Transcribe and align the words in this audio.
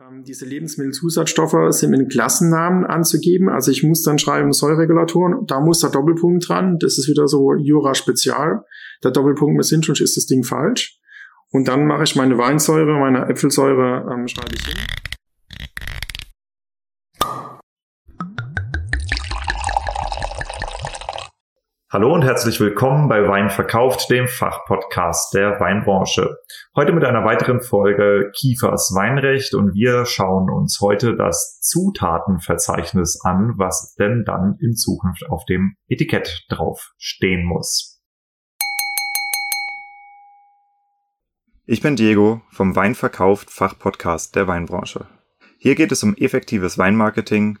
Ähm, 0.00 0.24
diese 0.24 0.44
Lebensmittelzusatzstoffe 0.44 1.72
sind 1.72 1.90
mit 1.90 2.10
Klassennamen 2.10 2.84
anzugeben. 2.84 3.48
Also 3.48 3.70
ich 3.70 3.84
muss 3.84 4.02
dann 4.02 4.18
schreiben 4.18 4.52
Säuregulatoren, 4.52 5.46
da 5.46 5.60
muss 5.60 5.80
der 5.80 5.90
Doppelpunkt 5.90 6.48
dran. 6.48 6.78
Das 6.80 6.98
ist 6.98 7.08
wieder 7.08 7.28
so 7.28 7.54
Jura 7.54 7.94
Spezial. 7.94 8.64
Der 9.04 9.12
Doppelpunkt 9.12 9.56
mit 9.56 9.64
sind, 9.64 9.84
sonst 9.84 10.00
ist 10.00 10.16
das 10.16 10.26
Ding 10.26 10.42
falsch. 10.42 10.98
Und 11.50 11.68
dann 11.68 11.86
mache 11.86 12.02
ich 12.02 12.16
meine 12.16 12.36
Weinsäure, 12.36 12.98
meine 12.98 13.28
Äpfelsäure, 13.28 14.12
ähm, 14.12 14.26
schreibe 14.26 14.54
ich 14.54 14.66
hin. 14.66 15.03
Hallo 21.94 22.12
und 22.12 22.24
herzlich 22.24 22.58
willkommen 22.58 23.08
bei 23.08 23.22
Wein 23.28 23.50
verkauft, 23.50 24.10
dem 24.10 24.26
Fachpodcast 24.26 25.32
der 25.32 25.60
Weinbranche. 25.60 26.38
Heute 26.74 26.92
mit 26.92 27.04
einer 27.04 27.24
weiteren 27.24 27.60
Folge 27.60 28.32
Kiefers 28.34 28.92
Weinrecht 28.96 29.54
und 29.54 29.74
wir 29.74 30.04
schauen 30.04 30.50
uns 30.50 30.80
heute 30.80 31.14
das 31.14 31.60
Zutatenverzeichnis 31.60 33.20
an, 33.22 33.54
was 33.58 33.94
denn 33.94 34.24
dann 34.26 34.56
in 34.58 34.74
Zukunft 34.74 35.30
auf 35.30 35.44
dem 35.44 35.76
Etikett 35.86 36.46
drauf 36.48 36.94
stehen 36.98 37.46
muss. 37.46 38.02
Ich 41.64 41.80
bin 41.80 41.94
Diego 41.94 42.42
vom 42.50 42.74
Wein 42.74 42.96
verkauft 42.96 43.52
Fachpodcast 43.52 44.34
der 44.34 44.48
Weinbranche. 44.48 45.06
Hier 45.58 45.76
geht 45.76 45.92
es 45.92 46.02
um 46.02 46.16
effektives 46.16 46.76
Weinmarketing, 46.76 47.60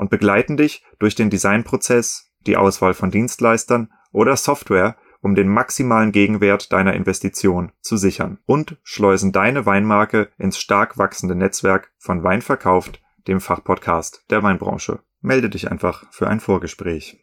und 0.00 0.08
begleiten 0.08 0.56
dich 0.56 0.82
durch 0.98 1.14
den 1.14 1.28
Designprozess, 1.28 2.32
die 2.46 2.56
Auswahl 2.56 2.94
von 2.94 3.10
Dienstleistern 3.10 3.92
oder 4.12 4.34
Software, 4.34 4.96
um 5.20 5.34
den 5.34 5.46
maximalen 5.46 6.10
Gegenwert 6.10 6.72
deiner 6.72 6.94
Investition 6.94 7.72
zu 7.82 7.98
sichern 7.98 8.38
und 8.46 8.78
schleusen 8.82 9.30
deine 9.30 9.66
Weinmarke 9.66 10.30
ins 10.38 10.58
stark 10.58 10.96
wachsende 10.96 11.34
Netzwerk 11.34 11.92
von 11.98 12.24
Wein 12.24 12.40
verkauft, 12.40 13.02
dem 13.28 13.40
Fachpodcast 13.40 14.24
der 14.30 14.42
Weinbranche. 14.42 15.00
Melde 15.20 15.50
dich 15.50 15.70
einfach 15.70 16.04
für 16.10 16.28
ein 16.28 16.40
Vorgespräch. 16.40 17.18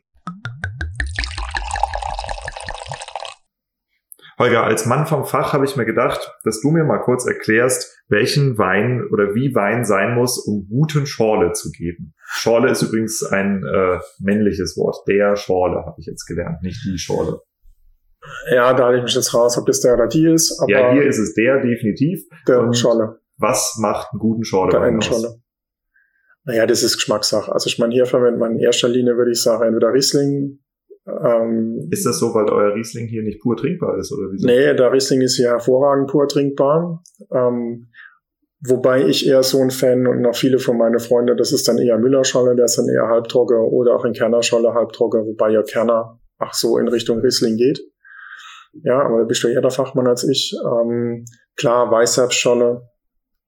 Holger, 4.39 4.63
als 4.63 4.85
Mann 4.85 5.07
vom 5.07 5.25
Fach 5.25 5.53
habe 5.53 5.65
ich 5.65 5.75
mir 5.75 5.85
gedacht, 5.85 6.31
dass 6.43 6.61
du 6.61 6.69
mir 6.69 6.83
mal 6.83 6.99
kurz 6.99 7.25
erklärst, 7.25 8.03
welchen 8.07 8.57
Wein 8.57 9.03
oder 9.11 9.33
wie 9.33 9.55
Wein 9.55 9.83
sein 9.83 10.13
muss, 10.13 10.37
um 10.37 10.67
guten 10.69 11.07
Schorle 11.07 11.53
zu 11.53 11.71
geben. 11.71 12.13
Schorle 12.23 12.69
ist 12.69 12.83
übrigens 12.83 13.23
ein 13.23 13.63
äh, 13.63 13.99
männliches 14.19 14.77
Wort. 14.77 14.97
Der 15.07 15.35
Schorle 15.35 15.85
habe 15.85 15.95
ich 15.99 16.05
jetzt 16.05 16.25
gelernt, 16.25 16.61
nicht 16.61 16.79
die 16.85 16.99
Schorle. 16.99 17.41
Ja, 18.51 18.73
da 18.73 18.93
ich 18.93 19.01
mich 19.01 19.15
jetzt 19.15 19.33
raus, 19.33 19.57
ob 19.57 19.65
das 19.65 19.81
der 19.81 19.95
oder 19.95 20.07
die 20.07 20.27
ist. 20.27 20.59
Aber 20.59 20.71
ja, 20.71 20.91
hier 20.91 21.03
ist 21.03 21.17
es 21.17 21.33
der 21.33 21.61
definitiv. 21.61 22.21
Der 22.47 22.61
Und 22.61 22.77
Schorle. 22.77 23.19
Was 23.37 23.77
macht 23.79 24.09
einen 24.11 24.19
guten 24.19 24.43
Schorle? 24.43 24.71
Der 24.71 24.81
einen 24.81 25.01
Schorle. 25.01 25.39
Naja, 26.43 26.65
das 26.65 26.83
ist 26.83 26.95
Geschmackssache. 26.95 27.51
Also 27.51 27.67
ich 27.67 27.79
meine, 27.79 27.93
hier 27.93 28.05
verwendet 28.05 28.39
man 28.39 28.53
in 28.53 28.59
erster 28.59 28.87
Linie, 28.87 29.17
würde 29.17 29.31
ich 29.31 29.41
sagen, 29.41 29.63
entweder 29.63 29.93
Riesling, 29.93 30.59
ähm, 31.07 31.87
ist 31.89 32.05
das 32.05 32.19
so, 32.19 32.33
weil 32.33 32.49
euer 32.49 32.75
Riesling 32.75 33.07
hier 33.07 33.23
nicht 33.23 33.41
pur 33.41 33.55
trinkbar 33.55 33.97
ist 33.97 34.11
oder 34.11 34.31
wieso? 34.31 34.45
Nee, 34.45 34.73
der 34.73 34.91
Riesling 34.91 35.21
ist 35.21 35.37
hier 35.37 35.49
hervorragend 35.49 36.09
pur 36.09 36.27
trinkbar. 36.27 37.01
Ähm, 37.31 37.89
wobei 38.65 39.05
ich 39.05 39.27
eher 39.27 39.43
so 39.43 39.61
ein 39.61 39.71
Fan 39.71 40.05
und 40.05 40.21
noch 40.21 40.35
viele 40.35 40.59
von 40.59 40.77
meinen 40.77 40.99
Freunden, 40.99 41.37
das 41.37 41.53
ist 41.53 41.67
dann 41.67 41.77
eher 41.77 41.97
Müllerscholle, 41.97 42.55
der 42.55 42.65
ist 42.65 42.77
dann 42.77 42.89
eher 42.89 43.07
halbtrocken 43.07 43.57
oder 43.57 43.95
auch 43.95 44.03
in 44.03 44.13
Kernerscholle 44.13 44.73
halbtrocken, 44.73 45.25
wobei 45.25 45.51
ja 45.51 45.63
Kerner 45.63 46.19
ach 46.39 46.53
so 46.53 46.77
in 46.77 46.87
Richtung 46.87 47.19
Riesling 47.19 47.55
geht. 47.55 47.79
Ja, 48.83 49.01
aber 49.01 49.19
da 49.19 49.23
bist 49.23 49.43
du 49.43 49.47
eher 49.47 49.61
der 49.61 49.71
Fachmann 49.71 50.07
als 50.07 50.27
ich. 50.27 50.53
Ähm, 50.65 51.25
klar, 51.55 51.89
Weißherbstscholle 51.89 52.81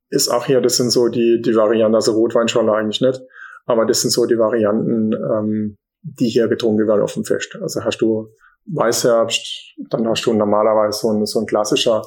ist 0.10 0.30
auch 0.30 0.46
hier, 0.46 0.62
das 0.62 0.78
sind 0.78 0.92
so 0.92 1.10
die, 1.10 1.42
die 1.44 1.56
Varianten, 1.56 1.96
also 1.96 2.14
Rotweinscholle 2.14 2.72
eigentlich 2.74 3.02
nicht, 3.02 3.22
aber 3.66 3.86
das 3.86 4.02
sind 4.02 4.12
so 4.12 4.26
die 4.26 4.40
Varianten, 4.40 5.14
ähm, 5.14 5.78
die 6.02 6.30
hier 6.30 6.48
getrunken 6.48 6.88
werden 6.88 7.02
auf 7.02 7.14
dem 7.14 7.26
Fest. 7.26 7.58
Also 7.62 7.84
hast 7.84 8.00
du 8.00 8.30
Weißherbst, 8.66 9.76
dann 9.90 10.08
hast 10.08 10.26
du 10.26 10.34
normalerweise 10.34 11.00
so 11.00 11.10
ein, 11.10 11.26
so 11.26 11.40
ein 11.40 11.46
klassischer 11.46 12.04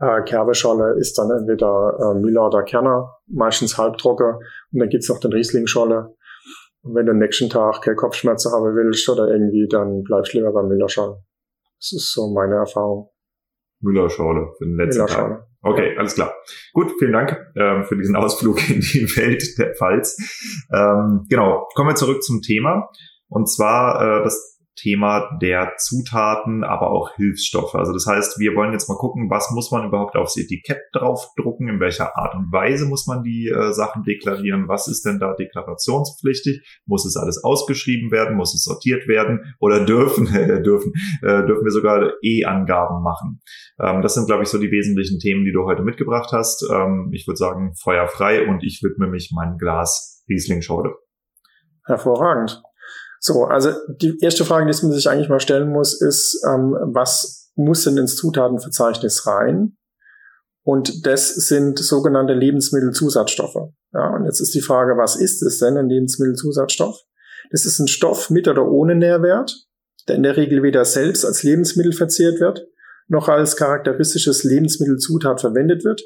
äh, 0.00 0.22
Kerbescholle, 0.22 0.96
ist 0.98 1.18
dann 1.18 1.30
entweder 1.30 1.96
äh, 2.00 2.18
Müller 2.18 2.46
oder 2.46 2.62
Kerner, 2.62 3.16
meistens 3.26 3.76
halbtrocken. 3.78 4.34
Und 4.72 4.80
dann 4.80 4.88
gibt's 4.88 5.08
noch 5.08 5.20
den 5.20 5.32
Rieslingscholle. 5.32 6.14
Und 6.82 6.94
wenn 6.94 7.06
du 7.06 7.12
am 7.12 7.18
nächsten 7.18 7.48
Tag 7.48 7.82
keine 7.82 7.96
Kopfschmerzen 7.96 8.52
haben 8.52 8.74
willst 8.76 9.08
oder 9.08 9.28
irgendwie, 9.28 9.66
dann 9.68 10.02
bleibst 10.02 10.34
du 10.34 10.38
lieber 10.38 10.52
beim 10.52 10.68
Müllerschale. 10.68 11.16
Das 11.78 11.92
ist 11.92 12.12
so 12.12 12.32
meine 12.32 12.56
Erfahrung. 12.56 13.10
Müllerschale 13.80 14.48
für 14.58 14.64
den 14.64 14.76
letzten. 14.76 15.06
Tag. 15.06 15.46
Okay, 15.62 15.96
alles 15.98 16.14
klar. 16.14 16.34
Gut, 16.74 16.92
vielen 16.98 17.12
Dank 17.12 17.38
ähm, 17.56 17.84
für 17.84 17.96
diesen 17.96 18.16
Ausflug 18.16 18.58
in 18.68 18.80
die 18.80 19.06
Welt 19.16 19.58
der 19.58 19.74
Pfalz. 19.74 20.16
Ähm, 20.72 21.26
genau, 21.28 21.68
kommen 21.74 21.90
wir 21.90 21.94
zurück 21.94 22.22
zum 22.22 22.42
Thema. 22.42 22.90
Und 23.34 23.50
zwar 23.50 24.20
äh, 24.20 24.22
das 24.22 24.54
Thema 24.76 25.38
der 25.40 25.74
Zutaten, 25.78 26.64
aber 26.64 26.90
auch 26.90 27.14
Hilfsstoffe. 27.14 27.74
Also 27.74 27.92
das 27.92 28.06
heißt, 28.06 28.38
wir 28.38 28.54
wollen 28.54 28.72
jetzt 28.72 28.88
mal 28.88 28.96
gucken, 28.96 29.30
was 29.30 29.50
muss 29.52 29.70
man 29.70 29.86
überhaupt 29.86 30.16
aufs 30.16 30.36
Etikett 30.36 30.80
draufdrucken, 30.92 31.68
in 31.68 31.80
welcher 31.80 32.16
Art 32.16 32.34
und 32.34 32.52
Weise 32.52 32.86
muss 32.86 33.06
man 33.06 33.22
die 33.22 33.48
äh, 33.48 33.72
Sachen 33.72 34.02
deklarieren, 34.02 34.68
was 34.68 34.88
ist 34.88 35.04
denn 35.04 35.18
da 35.18 35.34
deklarationspflichtig, 35.34 36.82
muss 36.86 37.06
es 37.06 37.16
alles 37.16 37.42
ausgeschrieben 37.44 38.10
werden, 38.10 38.36
muss 38.36 38.54
es 38.54 38.64
sortiert 38.64 39.06
werden 39.06 39.54
oder 39.60 39.84
dürfen 39.84 40.26
äh, 40.34 40.62
dürfen 40.62 40.92
äh, 41.22 41.44
dürfen 41.46 41.64
wir 41.64 41.72
sogar 41.72 42.12
E-Angaben 42.22 43.02
machen. 43.02 43.40
Ähm, 43.80 44.02
das 44.02 44.14
sind, 44.14 44.26
glaube 44.26 44.42
ich, 44.42 44.48
so 44.48 44.58
die 44.58 44.70
wesentlichen 44.70 45.18
Themen, 45.18 45.44
die 45.44 45.52
du 45.52 45.64
heute 45.64 45.82
mitgebracht 45.82 46.30
hast. 46.32 46.68
Ähm, 46.70 47.10
ich 47.12 47.26
würde 47.26 47.36
sagen, 47.36 47.74
feuerfrei 47.80 48.46
und 48.46 48.62
ich 48.62 48.80
widme 48.82 49.06
mich 49.06 49.30
meinem 49.32 49.56
Glas 49.56 50.24
Riesling-Schorle. 50.28 50.94
Hervorragend. 51.86 52.62
So, 53.26 53.44
also 53.44 53.72
die 53.88 54.18
erste 54.20 54.44
Frage, 54.44 54.70
die 54.70 54.86
man 54.86 54.92
sich 54.92 55.08
eigentlich 55.08 55.30
mal 55.30 55.40
stellen 55.40 55.72
muss, 55.72 55.98
ist, 55.98 56.44
ähm, 56.46 56.76
was 56.92 57.50
muss 57.54 57.84
denn 57.84 57.96
ins 57.96 58.16
Zutatenverzeichnis 58.16 59.26
rein? 59.26 59.78
Und 60.62 61.06
das 61.06 61.34
sind 61.34 61.78
sogenannte 61.78 62.34
Lebensmittelzusatzstoffe. 62.34 63.72
Ja, 63.94 64.14
und 64.14 64.26
jetzt 64.26 64.40
ist 64.40 64.54
die 64.54 64.60
Frage, 64.60 64.98
was 64.98 65.16
ist 65.16 65.42
es 65.42 65.58
denn, 65.58 65.78
ein 65.78 65.88
Lebensmittelzusatzstoff? 65.88 67.00
Das 67.50 67.64
ist 67.64 67.78
ein 67.78 67.88
Stoff 67.88 68.28
mit 68.28 68.46
oder 68.46 68.66
ohne 68.66 68.94
Nährwert, 68.94 69.68
der 70.06 70.16
in 70.16 70.22
der 70.22 70.36
Regel 70.36 70.62
weder 70.62 70.84
selbst 70.84 71.24
als 71.24 71.42
Lebensmittel 71.42 71.94
verzehrt 71.94 72.40
wird, 72.40 72.66
noch 73.08 73.28
als 73.28 73.56
charakteristisches 73.56 74.44
Lebensmittelzutat 74.44 75.40
verwendet 75.40 75.82
wird 75.82 76.02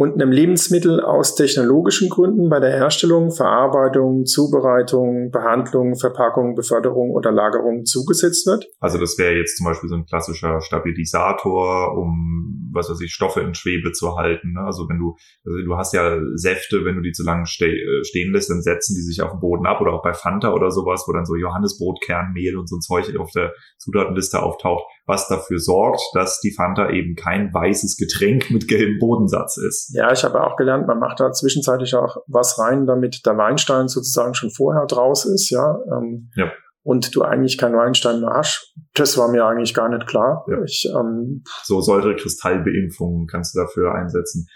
und 0.00 0.14
einem 0.14 0.32
Lebensmittel 0.32 0.98
aus 1.02 1.34
technologischen 1.34 2.08
Gründen 2.08 2.48
bei 2.48 2.58
der 2.58 2.70
Herstellung, 2.70 3.30
Verarbeitung, 3.32 4.24
Zubereitung, 4.24 5.30
Behandlung, 5.30 5.94
Verpackung, 5.94 6.54
Beförderung 6.54 7.10
oder 7.10 7.30
Lagerung 7.30 7.84
zugesetzt 7.84 8.46
wird. 8.46 8.64
Also 8.78 8.96
das 8.96 9.18
wäre 9.18 9.34
jetzt 9.34 9.58
zum 9.58 9.66
Beispiel 9.66 9.90
so 9.90 9.96
ein 9.96 10.06
klassischer 10.06 10.62
Stabilisator, 10.62 11.98
um 11.98 12.59
was 12.72 12.90
weiß 12.90 13.00
ich, 13.00 13.12
Stoffe 13.12 13.40
in 13.40 13.54
Schwebe 13.54 13.92
zu 13.92 14.16
halten. 14.16 14.52
Ne? 14.52 14.60
Also 14.60 14.88
wenn 14.88 14.98
du, 14.98 15.16
also 15.44 15.58
du 15.64 15.76
hast 15.76 15.92
ja 15.92 16.18
Säfte, 16.34 16.84
wenn 16.84 16.96
du 16.96 17.02
die 17.02 17.12
zu 17.12 17.24
lange 17.24 17.46
ste 17.46 17.66
äh, 17.66 18.04
stehen 18.04 18.32
lässt, 18.32 18.50
dann 18.50 18.62
setzen 18.62 18.94
die 18.94 19.02
sich 19.02 19.22
auf 19.22 19.32
den 19.32 19.40
Boden 19.40 19.66
ab 19.66 19.80
oder 19.80 19.92
auch 19.92 20.02
bei 20.02 20.14
Fanta 20.14 20.52
oder 20.52 20.70
sowas, 20.70 21.04
wo 21.06 21.12
dann 21.12 21.24
so 21.24 21.36
Johannesbrotkernmehl 21.36 22.56
und 22.56 22.68
so 22.68 22.76
ein 22.76 22.80
Zeug 22.80 23.16
auf 23.18 23.30
der 23.32 23.52
Zutatenliste 23.78 24.42
auftaucht 24.42 24.84
was 25.10 25.26
dafür 25.26 25.58
sorgt, 25.58 26.00
dass 26.14 26.40
die 26.40 26.52
Fanta 26.52 26.88
eben 26.90 27.16
kein 27.16 27.52
weißes 27.52 27.96
Getränk 27.96 28.50
mit 28.50 28.68
gelbem 28.68 28.98
Bodensatz 28.98 29.56
ist. 29.58 29.92
Ja, 29.92 30.12
ich 30.12 30.24
habe 30.24 30.42
auch 30.42 30.56
gelernt, 30.56 30.86
man 30.86 31.00
macht 31.00 31.20
da 31.20 31.32
zwischenzeitlich 31.32 31.94
auch 31.96 32.18
was 32.28 32.58
rein, 32.58 32.86
damit 32.86 33.26
der 33.26 33.36
Weinstein 33.36 33.88
sozusagen 33.88 34.34
schon 34.34 34.50
vorher 34.50 34.86
draus 34.86 35.26
ist, 35.26 35.50
ja. 35.50 35.78
Ähm, 35.92 36.30
ja. 36.36 36.50
Und 36.82 37.14
du 37.14 37.22
eigentlich 37.22 37.58
keinen 37.58 37.76
Weinstein 37.76 38.20
mehr 38.20 38.32
hast. 38.34 38.74
Das 38.94 39.18
war 39.18 39.30
mir 39.30 39.44
eigentlich 39.44 39.74
gar 39.74 39.88
nicht 39.90 40.06
klar. 40.06 40.46
Ja. 40.48 40.62
Ich, 40.64 40.88
ähm, 40.98 41.42
so 41.62 41.80
Säurekristallbeimpfungen 41.80 43.26
kannst 43.26 43.54
du 43.54 43.60
dafür 43.60 43.94
einsetzen. 43.94 44.46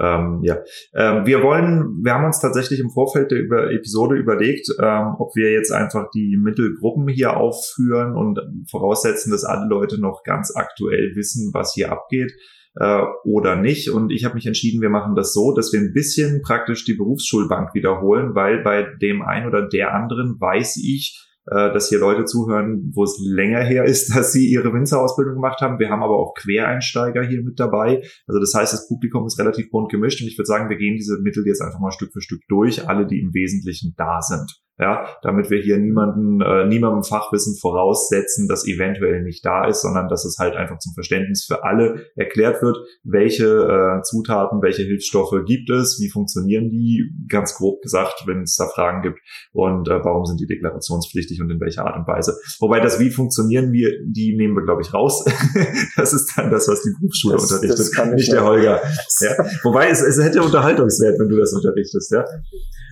Ähm, 0.00 0.40
ja, 0.42 0.58
ähm, 0.94 1.26
wir 1.26 1.42
wollen, 1.42 2.02
wir 2.04 2.14
haben 2.14 2.24
uns 2.24 2.40
tatsächlich 2.40 2.78
im 2.78 2.90
Vorfeld 2.90 3.30
der 3.32 3.40
über 3.40 3.72
Episode 3.72 4.14
überlegt, 4.16 4.68
ähm, 4.80 5.16
ob 5.18 5.34
wir 5.34 5.50
jetzt 5.50 5.72
einfach 5.72 6.10
die 6.14 6.38
Mittelgruppen 6.40 7.08
hier 7.08 7.36
aufführen 7.36 8.14
und 8.14 8.38
voraussetzen, 8.70 9.32
dass 9.32 9.44
alle 9.44 9.68
Leute 9.68 10.00
noch 10.00 10.22
ganz 10.24 10.54
aktuell 10.54 11.12
wissen, 11.16 11.50
was 11.52 11.74
hier 11.74 11.90
abgeht 11.90 12.32
äh, 12.76 13.02
oder 13.24 13.56
nicht. 13.56 13.90
Und 13.90 14.12
ich 14.12 14.24
habe 14.24 14.36
mich 14.36 14.46
entschieden, 14.46 14.80
wir 14.80 14.90
machen 14.90 15.16
das 15.16 15.32
so, 15.32 15.52
dass 15.52 15.72
wir 15.72 15.80
ein 15.80 15.92
bisschen 15.92 16.42
praktisch 16.42 16.84
die 16.84 16.94
Berufsschulbank 16.94 17.74
wiederholen, 17.74 18.34
weil 18.34 18.62
bei 18.62 18.86
dem 19.02 19.22
einen 19.22 19.48
oder 19.48 19.66
der 19.66 19.94
anderen 19.94 20.36
weiß 20.38 20.76
ich, 20.76 21.27
äh, 21.50 21.72
dass 21.72 21.88
hier 21.88 21.98
Leute 21.98 22.24
zuhören, 22.24 22.90
wo 22.94 23.04
es 23.04 23.18
länger 23.22 23.60
her 23.60 23.84
ist, 23.84 24.08
dass 24.14 24.32
sie 24.32 24.46
ihre 24.48 24.72
Winzerausbildung 24.72 25.34
gemacht 25.34 25.60
haben. 25.60 25.78
Wir 25.78 25.90
haben 25.90 26.02
aber 26.02 26.18
auch 26.18 26.34
Quereinsteiger 26.34 27.22
hier 27.22 27.42
mit 27.42 27.58
dabei. 27.58 28.02
Also 28.26 28.40
das 28.40 28.54
heißt, 28.54 28.72
das 28.72 28.88
Publikum 28.88 29.26
ist 29.26 29.38
relativ 29.38 29.70
bunt 29.70 29.90
gemischt 29.90 30.20
und 30.20 30.28
ich 30.28 30.38
würde 30.38 30.46
sagen, 30.46 30.68
wir 30.68 30.76
gehen 30.76 30.96
diese 30.96 31.18
Mittel 31.20 31.46
jetzt 31.46 31.62
einfach 31.62 31.80
mal 31.80 31.92
Stück 31.92 32.12
für 32.12 32.20
Stück 32.20 32.42
durch, 32.48 32.88
alle, 32.88 33.06
die 33.06 33.20
im 33.20 33.34
Wesentlichen 33.34 33.94
da 33.96 34.20
sind 34.20 34.60
ja, 34.78 35.08
damit 35.22 35.50
wir 35.50 35.60
hier 35.60 35.76
niemanden, 35.78 36.40
äh, 36.40 36.66
niemandem 36.66 37.02
Fachwissen 37.02 37.56
voraussetzen, 37.56 38.46
das 38.48 38.66
eventuell 38.66 39.22
nicht 39.22 39.44
da 39.44 39.66
ist, 39.66 39.82
sondern 39.82 40.08
dass 40.08 40.24
es 40.24 40.38
halt 40.38 40.54
einfach 40.54 40.78
zum 40.78 40.94
Verständnis 40.94 41.44
für 41.44 41.64
alle 41.64 42.06
erklärt 42.14 42.62
wird, 42.62 42.78
welche 43.02 43.46
äh, 43.46 44.02
Zutaten, 44.02 44.62
welche 44.62 44.82
Hilfsstoffe 44.82 45.44
gibt 45.46 45.68
es, 45.70 45.98
wie 46.00 46.08
funktionieren 46.08 46.70
die, 46.70 47.10
ganz 47.28 47.56
grob 47.56 47.82
gesagt, 47.82 48.22
wenn 48.26 48.42
es 48.42 48.56
da 48.56 48.66
Fragen 48.66 49.02
gibt 49.02 49.18
und 49.52 49.88
äh, 49.88 50.04
warum 50.04 50.24
sind 50.26 50.40
die 50.40 50.46
deklarationspflichtig 50.46 51.42
und 51.42 51.50
in 51.50 51.60
welcher 51.60 51.84
Art 51.84 51.96
und 51.96 52.06
Weise. 52.06 52.38
Wobei 52.60 52.78
das 52.78 53.00
wie 53.00 53.10
funktionieren 53.10 53.72
wir, 53.72 53.90
die 54.06 54.36
nehmen 54.36 54.54
wir 54.54 54.62
glaube 54.62 54.82
ich 54.82 54.94
raus. 54.94 55.24
das 55.96 56.12
ist 56.12 56.32
dann 56.36 56.50
das, 56.50 56.68
was 56.68 56.82
die 56.82 56.90
Berufsschule 57.00 57.34
das, 57.34 57.50
unterrichtet, 57.50 57.78
das 57.78 58.06
nicht 58.14 58.32
der 58.32 58.44
Holger. 58.44 58.80
Ja. 59.20 59.30
Wobei 59.64 59.88
es, 59.88 60.02
es 60.02 60.22
hätte 60.22 60.42
Unterhaltungswert, 60.42 61.18
wenn 61.18 61.28
du 61.28 61.36
das 61.36 61.52
unterrichtest, 61.52 62.12
ja. 62.12 62.24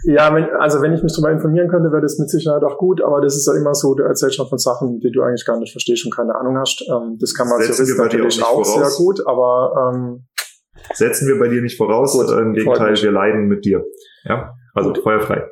Ja, 0.04 0.32
wenn, 0.34 0.44
also 0.60 0.80
wenn 0.82 0.92
ich 0.92 1.02
mich 1.02 1.12
darüber 1.12 1.32
informieren 1.32 1.68
könnte, 1.76 1.93
wäre 1.93 2.02
das 2.02 2.19
mit 2.19 2.31
Sicherheit 2.31 2.62
auch 2.62 2.78
gut, 2.78 3.02
aber 3.02 3.20
das 3.20 3.37
ist 3.37 3.46
ja 3.46 3.55
immer 3.55 3.75
so, 3.75 3.94
du 3.94 4.02
erzählst 4.02 4.37
schon 4.37 4.49
von 4.49 4.58
Sachen, 4.58 4.99
die 5.00 5.11
du 5.11 5.23
eigentlich 5.23 5.44
gar 5.44 5.58
nicht 5.58 5.73
verstehst 5.73 6.05
und 6.06 6.14
keine 6.14 6.34
Ahnung 6.34 6.56
hast. 6.58 6.82
Ähm, 6.88 7.17
das 7.20 7.34
kann 7.34 7.49
man 7.49 7.58
als 7.61 7.78
Jurist 7.78 7.99
natürlich 7.99 8.43
auch, 8.43 8.58
auch 8.58 8.64
sehr 8.64 8.90
gut, 8.96 9.26
aber 9.26 9.93
ähm, 9.94 10.26
setzen 10.94 11.28
wir 11.28 11.38
bei 11.38 11.49
dir 11.49 11.62
nicht 11.62 11.76
voraus. 11.76 12.12
Gut, 12.12 12.31
Im 12.31 12.55
Gegenteil, 12.55 12.96
wir 12.96 13.12
leiden 13.12 13.46
mit 13.46 13.64
dir. 13.64 13.84
Ja, 14.25 14.55
also 14.75 14.93
gut. 14.93 15.02
feuerfrei. 15.02 15.44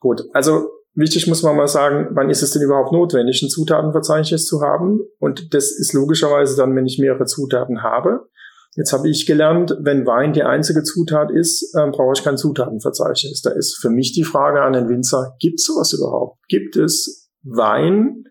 Gut, 0.00 0.22
also 0.32 0.68
wichtig 0.94 1.26
muss 1.28 1.42
man 1.42 1.56
mal 1.56 1.68
sagen, 1.68 2.08
wann 2.12 2.30
ist 2.30 2.42
es 2.42 2.52
denn 2.52 2.62
überhaupt 2.62 2.92
notwendig, 2.92 3.42
ein 3.42 3.48
Zutatenverzeichnis 3.48 4.46
zu 4.46 4.60
haben? 4.60 5.00
Und 5.18 5.54
das 5.54 5.70
ist 5.70 5.92
logischerweise 5.92 6.56
dann, 6.56 6.74
wenn 6.74 6.86
ich 6.86 6.98
mehrere 6.98 7.24
Zutaten 7.24 7.82
habe. 7.82 8.26
Jetzt 8.74 8.92
habe 8.92 9.08
ich 9.08 9.26
gelernt, 9.26 9.76
wenn 9.80 10.06
Wein 10.06 10.32
die 10.32 10.44
einzige 10.44 10.82
Zutat 10.82 11.30
ist, 11.30 11.74
äh, 11.74 11.90
brauche 11.90 12.14
ich 12.16 12.24
kein 12.24 12.38
Zutatenverzeichnis. 12.38 13.42
Da 13.42 13.50
ist 13.50 13.78
für 13.80 13.90
mich 13.90 14.12
die 14.12 14.24
Frage 14.24 14.62
an 14.62 14.72
den 14.72 14.88
Winzer, 14.88 15.36
gibt 15.38 15.60
es 15.60 15.66
sowas 15.66 15.92
überhaupt? 15.92 16.38
Gibt 16.48 16.76
es 16.76 17.30
Wein, 17.42 18.24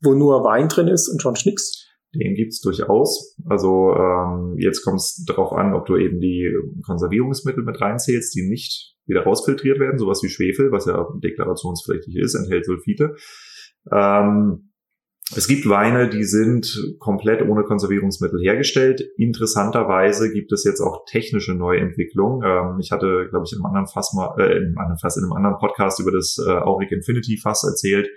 wo 0.00 0.14
nur 0.14 0.44
Wein 0.44 0.68
drin 0.68 0.86
ist 0.86 1.08
und 1.08 1.20
schon 1.20 1.34
nix? 1.44 1.86
Den 2.14 2.34
gibt's 2.34 2.60
durchaus. 2.60 3.36
Also 3.46 3.92
ähm, 3.94 4.56
jetzt 4.58 4.82
kommt 4.84 5.00
es 5.00 5.24
darauf 5.26 5.52
an, 5.52 5.74
ob 5.74 5.86
du 5.86 5.96
eben 5.96 6.20
die 6.20 6.48
Konservierungsmittel 6.86 7.64
mit 7.64 7.80
reinzählst, 7.80 8.34
die 8.34 8.48
nicht 8.48 8.94
wieder 9.06 9.22
rausfiltriert 9.22 9.80
werden, 9.80 9.98
sowas 9.98 10.22
wie 10.22 10.28
Schwefel, 10.28 10.70
was 10.70 10.86
ja 10.86 11.06
deklarationspflichtig 11.22 12.16
ist, 12.16 12.34
enthält 12.34 12.64
Sulfite. 12.64 13.16
Ähm, 13.92 14.70
es 15.36 15.46
gibt 15.46 15.68
Weine, 15.68 16.08
die 16.08 16.24
sind 16.24 16.96
komplett 16.98 17.46
ohne 17.46 17.62
Konservierungsmittel 17.62 18.40
hergestellt. 18.40 19.02
Interessanterweise 19.18 20.32
gibt 20.32 20.52
es 20.52 20.64
jetzt 20.64 20.80
auch 20.80 21.04
technische 21.04 21.54
Neuentwicklungen. 21.54 22.42
Ähm, 22.44 22.80
ich 22.80 22.92
hatte, 22.92 23.26
glaube 23.28 23.44
ich, 23.46 23.52
in 23.52 23.58
einem 23.58 23.66
anderen 23.66 23.86
Fass 23.88 24.14
mal, 24.14 24.34
äh, 24.38 24.56
in 24.56 24.64
einem 24.64 24.78
anderen 24.78 24.98
Fass, 24.98 25.18
in 25.18 25.24
einem 25.24 25.34
anderen 25.34 25.58
Podcast 25.58 26.00
über 26.00 26.12
das 26.12 26.38
äh, 26.38 26.50
Auric 26.50 26.92
Infinity 26.92 27.36
Fass 27.36 27.62
erzählt, 27.62 28.08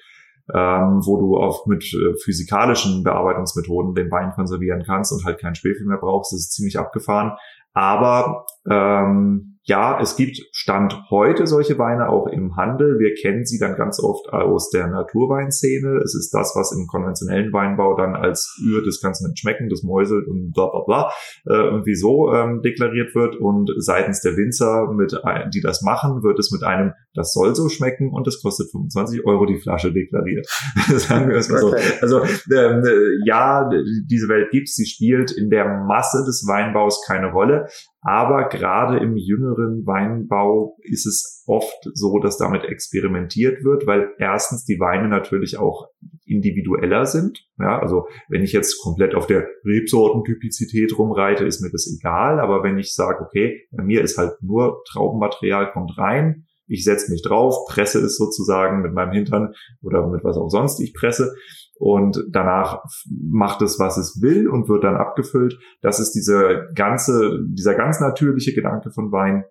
ähm, 0.53 1.01
wo 1.03 1.17
du 1.19 1.37
auch 1.37 1.65
mit 1.65 1.83
äh, 1.93 2.15
physikalischen 2.23 3.03
Bearbeitungsmethoden 3.03 3.93
den 3.93 4.09
Wein 4.09 4.31
konservieren 4.31 4.83
kannst 4.85 5.11
und 5.11 5.25
halt 5.25 5.39
kein 5.39 5.55
Schwefel 5.55 5.85
mehr 5.85 5.97
brauchst. 5.97 6.31
Das 6.31 6.39
ist 6.39 6.53
ziemlich 6.53 6.79
abgefahren. 6.79 7.33
Aber 7.73 8.45
ähm, 8.69 9.50
ja, 9.63 9.99
es 10.01 10.15
gibt 10.15 10.37
Stand 10.51 10.97
heute 11.11 11.45
solche 11.45 11.77
Weine 11.77 12.09
auch 12.09 12.25
im 12.27 12.55
Handel. 12.55 12.97
Wir 12.97 13.13
kennen 13.13 13.45
sie 13.45 13.59
dann 13.59 13.75
ganz 13.75 13.99
oft 14.01 14.27
aus 14.33 14.71
der 14.71 14.87
Naturweinszene. 14.87 16.01
Es 16.03 16.15
ist 16.15 16.31
das, 16.31 16.53
was 16.55 16.71
im 16.71 16.87
konventionellen 16.87 17.53
Weinbau 17.53 17.95
dann 17.95 18.15
als 18.15 18.57
Ür, 18.65 18.81
du 19.21 19.27
nicht 19.27 19.39
schmecken, 19.39 19.69
das 19.69 19.83
mäuselt 19.83 20.27
und 20.27 20.51
bla 20.51 20.67
bla 20.67 20.81
bla, 20.85 21.11
äh, 21.45 21.53
irgendwie 21.53 21.93
so 21.93 22.33
ähm, 22.33 22.61
deklariert 22.63 23.13
wird. 23.13 23.35
Und 23.35 23.71
seitens 23.77 24.21
der 24.21 24.35
Winzer, 24.35 24.91
mit, 24.93 25.13
die 25.53 25.61
das 25.61 25.83
machen, 25.83 26.23
wird 26.23 26.39
es 26.39 26.51
mit 26.51 26.63
einem, 26.63 26.93
das 27.13 27.33
soll 27.33 27.55
so 27.55 27.67
schmecken 27.69 28.11
und 28.13 28.27
das 28.27 28.41
kostet 28.41 28.71
25 28.71 29.25
Euro 29.25 29.45
die 29.45 29.59
Flasche 29.59 29.91
deklariert. 29.91 30.47
Sagen 30.95 31.29
wir 31.29 31.37
es 31.37 31.49
mal 31.49 31.59
so. 31.59 31.73
Also 32.01 32.23
ähm, 32.23 32.83
ja, 33.25 33.69
diese 34.05 34.27
Welt 34.29 34.51
gibt's, 34.51 34.75
sie 34.75 34.85
spielt 34.85 35.31
in 35.31 35.49
der 35.49 35.83
Masse 35.87 36.23
des 36.25 36.45
Weinbaus 36.47 37.03
keine 37.05 37.31
Rolle. 37.31 37.67
Aber 38.01 38.49
gerade 38.49 38.97
im 38.97 39.15
jüngeren 39.15 39.85
Weinbau 39.85 40.77
ist 40.81 41.05
es 41.05 41.43
oft 41.45 41.77
so, 41.93 42.17
dass 42.19 42.37
damit 42.37 42.63
experimentiert 42.63 43.63
wird, 43.63 43.85
weil 43.85 44.09
erstens 44.17 44.65
die 44.65 44.79
Weine 44.79 45.07
natürlich 45.07 45.57
auch 45.57 45.87
individueller 46.25 47.05
sind. 47.05 47.45
Ja, 47.59 47.79
also 47.79 48.07
wenn 48.29 48.41
ich 48.41 48.53
jetzt 48.53 48.81
komplett 48.81 49.13
auf 49.13 49.27
der 49.27 49.47
Rebsortentypizität 49.65 50.97
rumreite, 50.97 51.45
ist 51.45 51.61
mir 51.61 51.69
das 51.69 51.93
egal. 51.95 52.39
Aber 52.39 52.63
wenn 52.63 52.79
ich 52.79 52.95
sage, 52.95 53.23
okay, 53.23 53.67
bei 53.71 53.83
mir 53.83 54.01
ist 54.01 54.17
halt 54.17 54.41
nur 54.41 54.81
Traubenmaterial 54.89 55.71
kommt 55.71 55.97
rein, 55.97 56.45
ich 56.71 56.83
setze 56.83 57.11
mich 57.11 57.21
drauf, 57.21 57.55
presse 57.67 57.99
es 57.99 58.17
sozusagen 58.17 58.81
mit 58.81 58.93
meinem 58.93 59.11
Hintern 59.11 59.53
oder 59.81 60.07
mit 60.07 60.23
was 60.23 60.37
auch 60.37 60.49
sonst 60.49 60.79
ich 60.79 60.93
presse 60.93 61.33
und 61.81 62.23
danach 62.29 62.83
macht 63.09 63.63
es, 63.63 63.79
was 63.79 63.97
es 63.97 64.21
will 64.21 64.47
und 64.47 64.69
wird 64.69 64.83
dann 64.83 64.95
abgefüllt. 64.95 65.57
Das 65.81 65.99
ist 65.99 66.11
diese 66.11 66.69
ganze, 66.75 67.39
dieser 67.47 67.73
ganz 67.73 67.99
natürliche 67.99 68.53
Gedanke 68.53 68.91
von 68.91 69.11
Wein. 69.11 69.45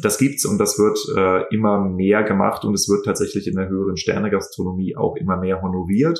Das 0.00 0.18
gibt's 0.18 0.44
und 0.44 0.58
das 0.58 0.78
wird 0.78 0.98
äh, 1.16 1.54
immer 1.54 1.80
mehr 1.80 2.22
gemacht 2.22 2.64
und 2.64 2.74
es 2.74 2.88
wird 2.88 3.04
tatsächlich 3.04 3.46
in 3.46 3.56
der 3.56 3.68
höheren 3.68 3.96
Sternegastronomie 3.96 4.96
auch 4.96 5.16
immer 5.16 5.36
mehr 5.36 5.60
honoriert. 5.60 6.18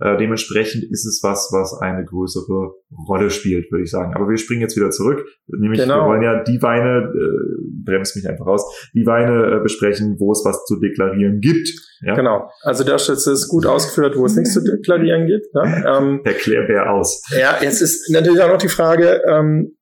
Äh, 0.00 0.16
dementsprechend 0.16 0.84
ist 0.90 1.06
es 1.06 1.20
was, 1.22 1.50
was 1.52 1.80
eine 1.80 2.04
größere 2.04 2.74
Rolle 3.08 3.30
spielt, 3.30 3.70
würde 3.70 3.84
ich 3.84 3.90
sagen. 3.90 4.14
Aber 4.14 4.28
wir 4.28 4.36
springen 4.36 4.62
jetzt 4.62 4.76
wieder 4.76 4.90
zurück. 4.90 5.24
Nämlich, 5.46 5.80
genau. 5.80 6.00
wir 6.00 6.08
wollen 6.08 6.22
ja 6.22 6.42
die 6.42 6.60
Weine, 6.60 7.12
äh, 7.14 7.84
bremst 7.84 8.16
mich 8.16 8.28
einfach 8.28 8.46
raus, 8.46 8.64
die 8.94 9.06
Weine 9.06 9.58
äh, 9.58 9.62
besprechen, 9.62 10.16
wo 10.18 10.32
es 10.32 10.42
was 10.44 10.64
zu 10.64 10.80
deklarieren 10.80 11.40
gibt. 11.40 11.70
Ja? 12.00 12.14
Genau. 12.14 12.50
Also 12.62 12.82
da 12.82 12.96
ist 12.96 13.48
gut 13.48 13.66
ausgeführt, 13.66 14.16
wo 14.16 14.26
es 14.26 14.34
nichts 14.34 14.54
zu 14.54 14.64
deklarieren 14.64 15.26
gibt. 15.26 15.46
Ja? 15.54 15.62
Ähm, 15.92 16.20
Erklär 16.24 16.64
wer 16.68 16.92
aus. 16.92 17.22
Ja, 17.36 17.56
jetzt 17.60 17.82
ist 17.82 18.10
natürlich 18.10 18.40
auch 18.40 18.48
noch 18.48 18.58
die 18.58 18.68
Frage, 18.68 19.20
ähm, 19.28 19.76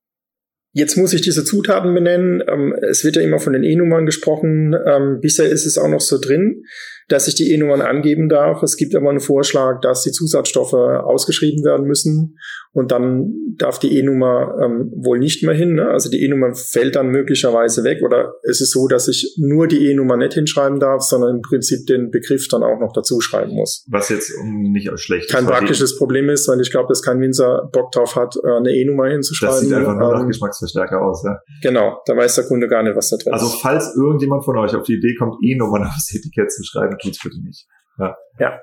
Jetzt 0.72 0.96
muss 0.96 1.12
ich 1.12 1.20
diese 1.20 1.44
Zutaten 1.44 1.94
benennen. 1.94 2.42
Ähm, 2.48 2.74
es 2.88 3.04
wird 3.04 3.16
ja 3.16 3.22
immer 3.22 3.40
von 3.40 3.52
den 3.52 3.64
E-Nummern 3.64 4.06
gesprochen. 4.06 4.74
Ähm, 4.86 5.18
bisher 5.20 5.48
ist 5.48 5.66
es 5.66 5.78
auch 5.78 5.88
noch 5.88 6.00
so 6.00 6.18
drin, 6.20 6.62
dass 7.08 7.26
ich 7.26 7.34
die 7.34 7.52
E-Nummern 7.52 7.82
angeben 7.82 8.28
darf. 8.28 8.62
Es 8.62 8.76
gibt 8.76 8.94
aber 8.94 9.10
einen 9.10 9.20
Vorschlag, 9.20 9.80
dass 9.80 10.02
die 10.02 10.12
Zusatzstoffe 10.12 10.74
ausgeschrieben 10.74 11.64
werden 11.64 11.86
müssen. 11.86 12.36
Und 12.72 12.92
dann 12.92 13.32
darf 13.56 13.78
die 13.78 13.98
E-Nummer 13.98 14.56
ähm, 14.62 14.92
wohl 14.94 15.18
nicht 15.18 15.42
mehr 15.42 15.54
hin. 15.54 15.74
Ne? 15.74 15.88
Also 15.88 16.08
die 16.08 16.24
E-Nummer 16.24 16.54
fällt 16.54 16.94
dann 16.96 17.08
möglicherweise 17.08 17.82
weg 17.82 18.02
oder 18.02 18.34
es 18.44 18.60
ist 18.60 18.70
so, 18.70 18.86
dass 18.86 19.08
ich 19.08 19.36
nur 19.38 19.66
die 19.66 19.88
E-Nummer 19.88 20.16
nicht 20.16 20.34
hinschreiben 20.34 20.78
darf, 20.78 21.02
sondern 21.02 21.36
im 21.36 21.42
Prinzip 21.42 21.86
den 21.86 22.10
Begriff 22.10 22.46
dann 22.48 22.62
auch 22.62 22.78
noch 22.78 22.92
dazu 22.92 23.20
schreiben 23.20 23.52
muss. 23.52 23.84
Was 23.90 24.08
jetzt 24.08 24.32
nicht 24.44 24.88
schlecht 25.00 25.30
kein 25.30 25.46
praktisches 25.46 25.96
Problem 25.96 26.28
ist, 26.28 26.48
weil 26.48 26.60
ich 26.60 26.70
glaube, 26.70 26.88
dass 26.88 27.02
kein 27.02 27.20
Winzer 27.20 27.68
Bock 27.72 27.90
drauf 27.90 28.14
hat, 28.14 28.36
äh, 28.36 28.56
eine 28.56 28.70
E-Nummer 28.70 29.08
hinzuschreiben. 29.08 29.56
Das 29.56 29.64
sieht 29.64 29.74
einfach 29.74 29.96
nur 29.96 30.12
nach 30.12 30.20
ähm, 30.20 30.28
Geschmacksverstärker 30.28 31.02
aus. 31.02 31.24
Ja? 31.24 31.40
Genau, 31.62 32.00
da 32.06 32.16
weiß 32.16 32.36
der 32.36 32.44
Kunde 32.44 32.68
gar 32.68 32.82
nicht, 32.82 32.96
was 32.96 33.10
da 33.10 33.16
drin 33.16 33.32
also, 33.32 33.46
ist. 33.46 33.52
Also 33.52 33.62
falls 33.62 33.96
irgendjemand 33.96 34.44
von 34.44 34.56
euch 34.58 34.74
auf 34.76 34.84
die 34.84 34.94
Idee 34.94 35.14
kommt, 35.18 35.36
E-Nummern 35.42 35.82
aufs 35.86 36.14
Etikett 36.14 36.52
zu 36.52 36.62
schreiben, 36.62 36.96
tut's 37.02 37.18
bitte 37.22 37.42
nicht. 37.44 37.66
Ja. 37.98 38.16
ja. 38.38 38.60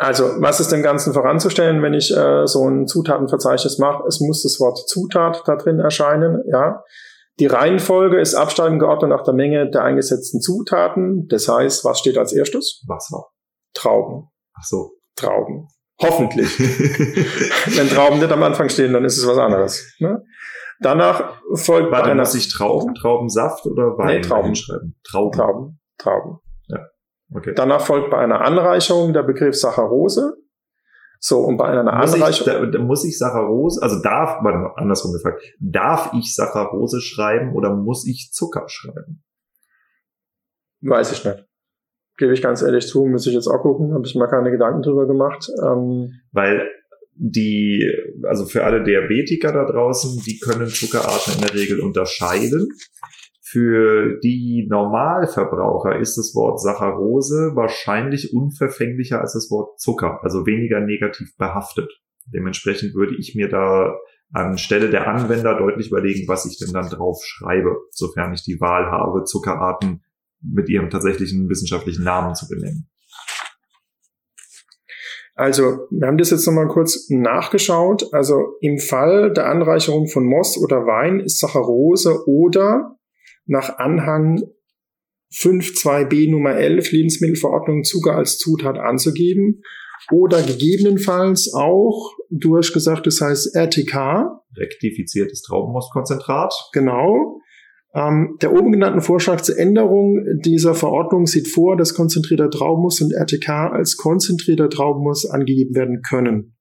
Also, 0.00 0.40
was 0.40 0.60
ist 0.60 0.72
dem 0.72 0.82
Ganzen 0.82 1.12
voranzustellen, 1.12 1.82
wenn 1.82 1.92
ich 1.92 2.10
äh, 2.16 2.46
so 2.46 2.66
ein 2.66 2.86
Zutatenverzeichnis 2.86 3.76
mache? 3.76 4.02
Es 4.08 4.18
muss 4.18 4.42
das 4.42 4.58
Wort 4.58 4.88
Zutat 4.88 5.42
da 5.44 5.56
drin 5.56 5.78
erscheinen, 5.78 6.42
ja. 6.50 6.82
Die 7.38 7.44
Reihenfolge 7.44 8.18
ist 8.18 8.34
absteigend 8.34 8.80
geordnet 8.80 9.10
nach 9.10 9.24
der 9.24 9.34
Menge 9.34 9.70
der 9.70 9.84
eingesetzten 9.84 10.40
Zutaten. 10.40 11.28
Das 11.28 11.48
heißt, 11.48 11.84
was 11.84 11.98
steht 11.98 12.16
als 12.16 12.32
erstes? 12.32 12.82
Wasser. 12.88 13.26
Trauben. 13.74 14.30
Ach 14.58 14.64
so. 14.64 14.92
Trauben. 15.16 15.68
Hoffentlich. 16.00 16.58
wenn 16.58 17.88
Trauben 17.90 18.20
nicht 18.20 18.32
am 18.32 18.42
Anfang 18.42 18.70
stehen, 18.70 18.94
dann 18.94 19.04
ist 19.04 19.18
es 19.18 19.26
was 19.26 19.36
anderes. 19.36 19.86
Ne? 19.98 20.24
Danach 20.80 21.34
folgt 21.56 21.92
Warte, 21.92 22.12
einer... 22.12 22.22
muss 22.22 22.34
ich 22.34 22.50
Trauben, 22.50 22.94
Traubensaft 22.94 23.66
oder 23.66 23.98
Wein 23.98 24.16
nee, 24.16 24.20
Trauben. 24.22 24.54
schreiben? 24.54 24.98
Trauben. 25.04 25.38
Trauben. 25.38 25.80
Trauben. 25.98 26.38
Okay. 27.32 27.52
Danach 27.54 27.80
folgt 27.80 28.10
bei 28.10 28.18
einer 28.18 28.40
Anreicherung 28.40 29.12
der 29.12 29.22
Begriff 29.22 29.54
Saccharose. 29.54 30.36
So, 31.18 31.40
und 31.40 31.58
bei 31.58 31.66
einer 31.66 31.84
muss 31.84 32.14
Anreicherung. 32.14 32.64
Ich, 32.64 32.70
da, 32.72 32.78
da, 32.78 32.78
muss 32.78 33.04
ich 33.04 33.18
Saccharose, 33.18 33.82
also 33.82 34.02
darf, 34.02 34.42
warte, 34.42 34.76
andersrum 34.76 35.12
gefragt, 35.12 35.42
darf 35.60 36.12
ich 36.14 36.34
Saccharose 36.34 37.00
schreiben 37.00 37.54
oder 37.54 37.74
muss 37.74 38.06
ich 38.06 38.30
Zucker 38.32 38.64
schreiben? 38.68 39.22
Weiß 40.80 41.12
ich 41.12 41.24
nicht. 41.24 41.46
Gebe 42.16 42.32
ich 42.32 42.42
ganz 42.42 42.62
ehrlich 42.62 42.86
zu, 42.86 43.04
muss 43.04 43.26
ich 43.26 43.34
jetzt 43.34 43.48
auch 43.48 43.60
gucken, 43.60 43.92
habe 43.94 44.06
ich 44.06 44.14
mal 44.14 44.28
keine 44.28 44.50
Gedanken 44.50 44.82
drüber 44.82 45.06
gemacht. 45.06 45.50
Ähm, 45.62 46.20
Weil 46.32 46.68
die, 47.14 47.86
also 48.24 48.46
für 48.46 48.64
alle 48.64 48.82
Diabetiker 48.82 49.52
da 49.52 49.66
draußen, 49.66 50.22
die 50.24 50.38
können 50.38 50.68
Zuckerarten 50.68 51.34
in 51.34 51.40
der 51.42 51.54
Regel 51.54 51.80
unterscheiden. 51.80 52.68
Für 53.50 54.20
die 54.22 54.68
Normalverbraucher 54.70 55.98
ist 55.98 56.16
das 56.16 56.36
Wort 56.36 56.60
Saccharose 56.60 57.56
wahrscheinlich 57.56 58.32
unverfänglicher 58.32 59.20
als 59.20 59.32
das 59.32 59.50
Wort 59.50 59.80
Zucker, 59.80 60.20
also 60.22 60.46
weniger 60.46 60.78
negativ 60.78 61.36
behaftet. 61.36 61.90
Dementsprechend 62.32 62.94
würde 62.94 63.16
ich 63.18 63.34
mir 63.34 63.48
da 63.48 63.96
anstelle 64.32 64.88
der 64.88 65.08
Anwender 65.08 65.58
deutlich 65.58 65.88
überlegen, 65.88 66.28
was 66.28 66.46
ich 66.46 66.58
denn 66.58 66.72
dann 66.72 66.88
drauf 66.90 67.24
schreibe, 67.24 67.74
sofern 67.90 68.32
ich 68.32 68.44
die 68.44 68.60
Wahl 68.60 68.86
habe, 68.86 69.24
Zuckerarten 69.24 70.04
mit 70.40 70.68
ihrem 70.68 70.88
tatsächlichen 70.88 71.48
wissenschaftlichen 71.48 72.04
Namen 72.04 72.36
zu 72.36 72.46
benennen. 72.46 72.88
Also, 75.34 75.88
wir 75.90 76.06
haben 76.06 76.18
das 76.18 76.30
jetzt 76.30 76.46
nochmal 76.46 76.68
kurz 76.68 77.08
nachgeschaut. 77.10 78.14
Also, 78.14 78.58
im 78.60 78.78
Fall 78.78 79.32
der 79.32 79.46
Anreicherung 79.46 80.06
von 80.06 80.24
Most 80.24 80.56
oder 80.62 80.86
Wein 80.86 81.18
ist 81.18 81.40
Saccharose 81.40 82.28
oder 82.28 82.96
nach 83.50 83.78
Anhang 83.78 84.42
5.2b 85.34 86.30
Nummer 86.30 86.54
11 86.54 86.92
Lebensmittelverordnung 86.92 87.84
Zucker 87.84 88.16
als 88.16 88.38
Zutat 88.38 88.78
anzugeben 88.78 89.62
oder 90.10 90.42
gegebenenfalls 90.42 91.52
auch 91.52 92.12
durchgesagt, 92.30 93.06
das 93.06 93.20
heißt 93.20 93.54
RTK. 93.54 94.40
Rektifiziertes 94.56 95.42
Traubenmostkonzentrat. 95.42 96.54
Genau. 96.72 97.40
Ähm, 97.92 98.36
der 98.40 98.52
oben 98.52 98.70
genannten 98.70 99.00
Vorschlag 99.00 99.40
zur 99.40 99.58
Änderung 99.58 100.24
dieser 100.44 100.74
Verordnung 100.74 101.26
sieht 101.26 101.48
vor, 101.48 101.76
dass 101.76 101.94
konzentrierter 101.94 102.50
Traubenmus 102.50 103.00
und 103.00 103.12
RTK 103.12 103.72
als 103.72 103.96
konzentrierter 103.96 104.70
Traubenmus 104.70 105.28
angegeben 105.28 105.74
werden 105.74 106.02
können. 106.02 106.56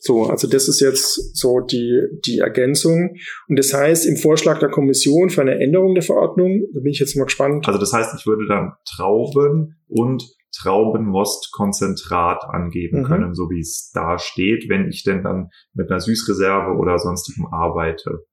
So, 0.00 0.24
also 0.26 0.48
das 0.48 0.68
ist 0.68 0.80
jetzt 0.80 1.36
so 1.36 1.60
die, 1.60 2.02
die 2.24 2.38
Ergänzung. 2.38 3.16
Und 3.48 3.58
das 3.58 3.74
heißt, 3.74 4.06
im 4.06 4.16
Vorschlag 4.16 4.58
der 4.60 4.70
Kommission 4.70 5.30
für 5.30 5.40
eine 5.40 5.60
Änderung 5.60 5.94
der 5.94 6.04
Verordnung, 6.04 6.62
da 6.72 6.80
bin 6.80 6.92
ich 6.92 7.00
jetzt 7.00 7.16
mal 7.16 7.24
gespannt. 7.24 7.66
Also 7.66 7.80
das 7.80 7.92
heißt, 7.92 8.14
ich 8.18 8.26
würde 8.26 8.46
dann 8.48 8.72
Trauben 8.96 9.76
und 9.88 10.24
Traubenmostkonzentrat 10.56 12.44
angeben 12.44 13.00
mhm. 13.00 13.04
können, 13.04 13.34
so 13.34 13.50
wie 13.50 13.60
es 13.60 13.90
da 13.92 14.18
steht, 14.18 14.68
wenn 14.68 14.88
ich 14.88 15.04
denn 15.04 15.22
dann 15.22 15.50
mit 15.74 15.90
einer 15.90 16.00
Süßreserve 16.00 16.78
oder 16.78 16.98
sonstigem 16.98 17.46
arbeite. 17.46 18.24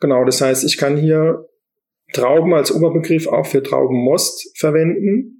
Genau, 0.00 0.24
das 0.24 0.40
heißt, 0.40 0.64
ich 0.64 0.78
kann 0.78 0.96
hier 0.96 1.46
Trauben 2.12 2.54
als 2.54 2.72
Oberbegriff 2.72 3.26
auch 3.28 3.46
für 3.46 3.62
Traubenmost 3.62 4.58
verwenden 4.58 5.39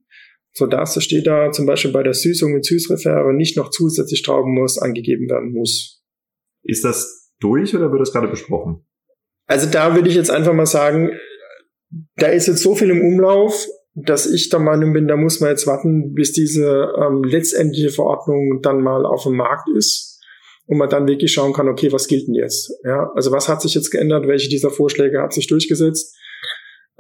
sodass 0.52 0.97
es 0.97 1.04
steht 1.04 1.26
da 1.26 1.52
zum 1.52 1.66
Beispiel 1.66 1.92
bei 1.92 2.02
der 2.02 2.14
Süßung 2.14 2.52
mit 2.52 2.64
Süßreferre 2.64 3.33
nicht 3.35 3.57
noch 3.57 3.71
zusätzlich 3.71 4.23
Traubenmus 4.23 4.78
angegeben 4.78 5.28
werden 5.28 5.52
muss. 5.52 6.02
Ist 6.62 6.85
das 6.85 7.33
durch 7.40 7.75
oder 7.75 7.90
wird 7.90 8.00
das 8.00 8.12
gerade 8.12 8.28
besprochen? 8.28 8.85
Also 9.47 9.69
da 9.69 9.95
würde 9.95 10.09
ich 10.09 10.14
jetzt 10.14 10.30
einfach 10.30 10.52
mal 10.52 10.66
sagen, 10.66 11.11
da 12.16 12.28
ist 12.28 12.47
jetzt 12.47 12.62
so 12.62 12.75
viel 12.75 12.90
im 12.90 13.00
Umlauf, 13.00 13.66
dass 13.95 14.30
ich 14.30 14.49
der 14.49 14.61
Meinung 14.61 14.92
bin, 14.92 15.09
da 15.09 15.16
muss 15.16 15.40
man 15.40 15.50
jetzt 15.50 15.66
warten, 15.66 16.14
bis 16.14 16.33
diese 16.33 16.92
ähm, 16.97 17.25
letztendliche 17.25 17.90
Verordnung 17.90 18.61
dann 18.62 18.83
mal 18.83 19.04
auf 19.04 19.25
dem 19.25 19.37
Markt 19.37 19.69
ist 19.76 20.21
und 20.66 20.78
man 20.78 20.88
dann 20.88 21.09
wirklich 21.09 21.33
schauen 21.33 21.52
kann, 21.52 21.69
okay, 21.69 21.92
was 21.92 22.07
gilt 22.07 22.28
denn 22.28 22.35
jetzt? 22.35 22.73
Ja, 22.85 23.11
also 23.14 23.33
was 23.33 23.49
hat 23.49 23.61
sich 23.61 23.75
jetzt 23.75 23.90
geändert? 23.90 24.28
Welche 24.28 24.49
dieser 24.49 24.71
Vorschläge 24.71 25.21
hat 25.21 25.33
sich 25.33 25.49
durchgesetzt? 25.49 26.16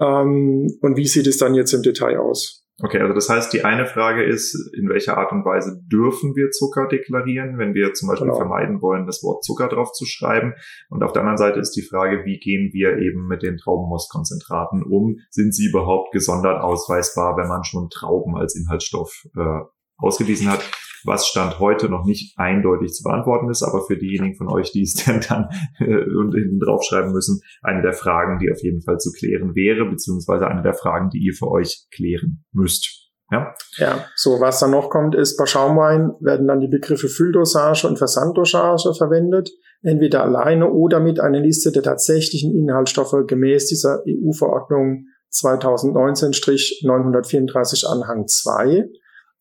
Ähm, 0.00 0.76
und 0.80 0.96
wie 0.96 1.06
sieht 1.06 1.28
es 1.28 1.38
dann 1.38 1.54
jetzt 1.54 1.72
im 1.72 1.82
Detail 1.82 2.18
aus? 2.18 2.64
Okay, 2.82 2.98
also 2.98 3.12
das 3.12 3.28
heißt, 3.28 3.52
die 3.52 3.64
eine 3.64 3.84
Frage 3.84 4.24
ist, 4.24 4.54
in 4.74 4.88
welcher 4.88 5.18
Art 5.18 5.32
und 5.32 5.44
Weise 5.44 5.82
dürfen 5.86 6.34
wir 6.34 6.50
Zucker 6.50 6.88
deklarieren, 6.88 7.58
wenn 7.58 7.74
wir 7.74 7.92
zum 7.92 8.08
Beispiel 8.08 8.28
genau. 8.28 8.38
vermeiden 8.38 8.80
wollen, 8.80 9.06
das 9.06 9.22
Wort 9.22 9.44
Zucker 9.44 9.68
drauf 9.68 9.92
zu 9.92 10.06
schreiben. 10.06 10.54
Und 10.88 11.02
auf 11.02 11.12
der 11.12 11.20
anderen 11.20 11.36
Seite 11.36 11.60
ist 11.60 11.72
die 11.72 11.82
Frage, 11.82 12.24
wie 12.24 12.38
gehen 12.38 12.70
wir 12.72 12.96
eben 12.98 13.26
mit 13.26 13.42
den 13.42 13.58
Traubenmostkonzentraten 13.58 14.82
um? 14.82 15.18
Sind 15.30 15.54
sie 15.54 15.66
überhaupt 15.66 16.12
gesondert 16.12 16.62
ausweisbar, 16.62 17.36
wenn 17.36 17.48
man 17.48 17.64
schon 17.64 17.90
Trauben 17.90 18.36
als 18.36 18.56
Inhaltsstoff 18.56 19.26
äh, 19.36 19.60
ausgewiesen 19.98 20.50
hat? 20.50 20.60
Was 21.04 21.26
Stand 21.26 21.58
heute 21.58 21.88
noch 21.88 22.04
nicht 22.04 22.38
eindeutig 22.38 22.92
zu 22.92 23.02
beantworten 23.02 23.50
ist, 23.50 23.62
aber 23.62 23.84
für 23.86 23.96
diejenigen 23.96 24.36
von 24.36 24.48
euch, 24.48 24.72
die 24.72 24.82
es 24.82 24.94
denn 25.04 25.20
dann 25.28 25.48
äh, 25.78 25.84
hinten 25.84 26.60
draufschreiben 26.60 27.12
müssen, 27.12 27.40
eine 27.62 27.82
der 27.82 27.92
Fragen, 27.92 28.38
die 28.38 28.50
auf 28.50 28.62
jeden 28.62 28.82
Fall 28.82 28.98
zu 28.98 29.10
klären 29.12 29.54
wäre, 29.54 29.88
beziehungsweise 29.88 30.46
eine 30.46 30.62
der 30.62 30.74
Fragen, 30.74 31.10
die 31.10 31.18
ihr 31.18 31.34
für 31.34 31.50
euch 31.50 31.86
klären 31.94 32.44
müsst. 32.52 32.96
Ja. 33.32 33.54
ja, 33.76 34.06
so 34.16 34.40
was 34.40 34.58
dann 34.58 34.72
noch 34.72 34.90
kommt, 34.90 35.14
ist 35.14 35.36
bei 35.36 35.46
Schaumwein 35.46 36.10
werden 36.18 36.48
dann 36.48 36.58
die 36.58 36.66
Begriffe 36.66 37.06
Fülldosage 37.06 37.86
und 37.86 37.96
Versanddosage 37.96 38.92
verwendet, 38.98 39.50
entweder 39.82 40.24
alleine 40.24 40.68
oder 40.68 40.98
mit 40.98 41.20
einer 41.20 41.38
Liste 41.38 41.70
der 41.70 41.84
tatsächlichen 41.84 42.56
Inhaltsstoffe 42.56 43.14
gemäß 43.28 43.66
dieser 43.66 44.02
EU-Verordnung 44.04 45.04
2019-934 45.32 47.86
Anhang 47.86 48.26
2. 48.26 48.90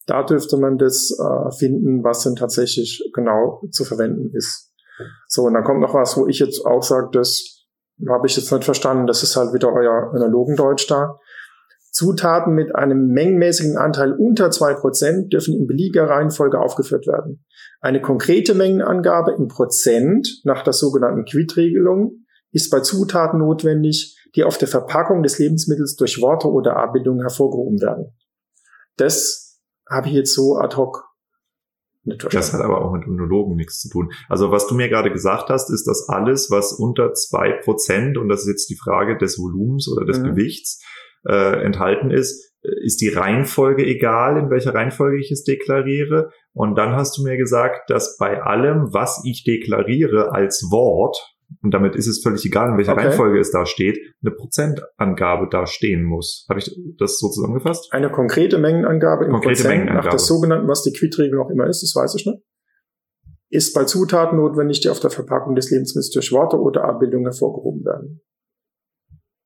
Da 0.10 0.24
dürfte 0.24 0.58
man 0.58 0.80
das 0.80 1.16
äh, 1.20 1.51
finden, 1.51 2.04
was 2.04 2.24
denn 2.24 2.36
tatsächlich 2.36 3.08
genau 3.13 3.62
zu 3.70 3.86
verwenden 3.86 4.32
ist. 4.34 4.74
So, 5.28 5.44
und 5.44 5.54
dann 5.54 5.63
kommt 5.63 5.82
noch 5.82 5.94
was, 5.94 6.18
wo 6.18 6.25
ich 6.28 6.39
jetzt 6.39 6.66
auch 6.66 6.82
sage, 6.82 7.10
das 7.12 7.68
habe 8.10 8.25
ich 8.25 8.36
jetzt 8.36 8.51
nicht 8.51 8.63
verstanden, 8.63 9.06
das 9.06 9.22
ist 9.22 9.36
halt 9.36 9.54
wieder 9.54 9.72
euer 9.72 10.12
Analogendeutsch 10.13 10.89
da. 10.89 11.20
Zutaten 11.92 12.56
mit 12.56 12.75
einem 12.75 13.08
mengenmäßigen 13.08 13.78
Anteil 13.78 14.13
unter 14.13 14.50
zwei 14.50 14.74
Prozent 14.74 15.32
dürfen 15.32 15.54
in 15.54 15.68
beliebiger 15.68 16.10
Reihenfolge 16.10 16.60
aufgeführt 16.60 17.06
werden. 17.06 17.46
Eine 17.80 18.01
konkrete 18.01 18.56
Mengenangabe 18.56 19.34
in 19.34 19.48
Prozent 19.48 20.42
nach 20.44 20.63
der 20.63 20.74
sogenannten 20.74 21.25
Quid-Regelung 21.25 22.25
ist 22.51 22.72
bei 22.72 22.80
Zutaten 22.80 23.39
notwendig, 23.39 24.18
die 24.36 24.44
auf 24.44 24.58
der 24.58 24.68
Verpackung 24.68 25.22
des 25.22 25.38
Lebensmittels 25.38 25.96
durch 25.96 26.20
Worte 26.20 26.48
oder 26.48 26.78
Abbildungen 26.78 27.22
hervorgehoben 27.22 27.80
werden. 27.80 28.16
Das 28.98 29.49
habe 29.89 30.08
ich 30.08 30.13
jetzt 30.13 30.34
so 30.34 30.58
ad 30.58 30.75
hoc. 30.75 31.05
Das 32.31 32.53
hat 32.53 32.62
aber 32.62 32.84
auch 32.84 32.93
mit 32.93 33.08
Monologen 33.08 33.55
nichts 33.55 33.79
zu 33.79 33.89
tun. 33.89 34.12
Also 34.29 34.51
was 34.51 34.67
du 34.67 34.75
mir 34.75 34.89
gerade 34.89 35.12
gesagt 35.12 35.50
hast, 35.50 35.69
ist, 35.69 35.86
dass 35.86 36.08
alles, 36.08 36.50
was 36.50 36.74
unter 36.74 37.13
zwei 37.13 37.51
Prozent, 37.63 38.17
und 38.17 38.29
das 38.29 38.41
ist 38.41 38.48
jetzt 38.48 38.69
die 38.69 38.77
Frage 38.77 39.17
des 39.17 39.38
Volumens 39.38 39.91
oder 39.91 40.05
des 40.05 40.19
mhm. 40.19 40.36
Gewichts, 40.36 40.81
äh, 41.27 41.63
enthalten 41.63 42.10
ist, 42.12 42.53
ist 42.62 43.01
die 43.01 43.10
Reihenfolge 43.10 43.86
egal, 43.86 44.38
in 44.38 44.50
welcher 44.50 44.74
Reihenfolge 44.74 45.19
ich 45.19 45.31
es 45.31 45.43
deklariere. 45.43 46.29
Und 46.53 46.75
dann 46.75 46.96
hast 46.96 47.17
du 47.17 47.24
mir 47.24 47.38
gesagt, 47.38 47.89
dass 47.89 48.17
bei 48.17 48.41
allem, 48.41 48.93
was 48.93 49.22
ich 49.25 49.43
deklariere 49.43 50.34
als 50.34 50.67
Wort, 50.72 51.17
und 51.62 51.74
damit 51.74 51.96
ist 51.96 52.08
es 52.08 52.22
völlig 52.22 52.46
egal, 52.46 52.70
in 52.70 52.77
welcher 52.77 52.94
okay. 52.94 53.08
Reihenfolge 53.08 53.39
es 53.39 53.51
da 53.51 53.65
steht, 53.65 53.98
eine 54.22 54.32
Prozentangabe 54.32 55.48
da 55.50 55.65
stehen 55.65 56.03
muss. 56.03 56.46
Habe 56.50 56.60
ich 56.60 56.75
das 56.98 57.20
so 57.20 57.29
zusammengefasst? 57.29 57.91
Eine 57.91 58.12
konkrete 58.12 58.58
Mengenangabe 58.58 59.25
im 59.25 59.32
konkrete 59.32 59.56
Prozent 59.56 59.70
Mengenangabe. 59.70 60.06
nach 60.06 60.12
der 60.12 60.20
sogenannten, 60.20 60.68
was 60.68 60.84
die 60.84 60.94
Quid-Regel 60.94 61.39
auch 61.39 61.50
immer 61.50 61.68
ist, 61.68 61.82
das 61.82 61.94
weiß 61.96 62.15
ich 62.15 62.25
nicht. 62.25 62.39
ist 63.50 63.74
bei 63.74 63.84
Zutaten 63.84 64.38
notwendig, 64.38 64.79
die 64.82 64.89
auf 64.89 65.00
der 65.00 65.10
Verpackung 65.10 65.56
des 65.56 65.72
Lebensmittels 65.72 66.12
durch 66.12 66.32
Worte 66.32 66.58
oder 66.58 66.86
Abbildungen 66.86 67.25
hervorgehoben 67.25 67.84
werden. 67.84 68.22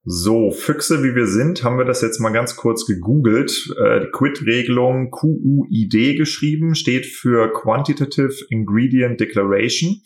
So, 0.06 0.52
Füchse 0.52 1.02
wie 1.02 1.16
wir 1.16 1.28
sind, 1.28 1.64
haben 1.64 1.78
wir 1.78 1.86
das 1.86 2.02
jetzt 2.02 2.20
mal 2.20 2.34
ganz 2.34 2.58
kurz 2.58 2.86
gegoogelt. 2.86 3.74
Äh, 3.78 4.02
die 4.02 4.12
Quid-Regelung 4.12 5.12
QUID 5.12 6.18
geschrieben, 6.18 6.76
steht 6.76 7.06
für 7.06 7.54
Quantitative 7.54 8.34
Ingredient 8.50 9.22
Declaration 9.22 10.02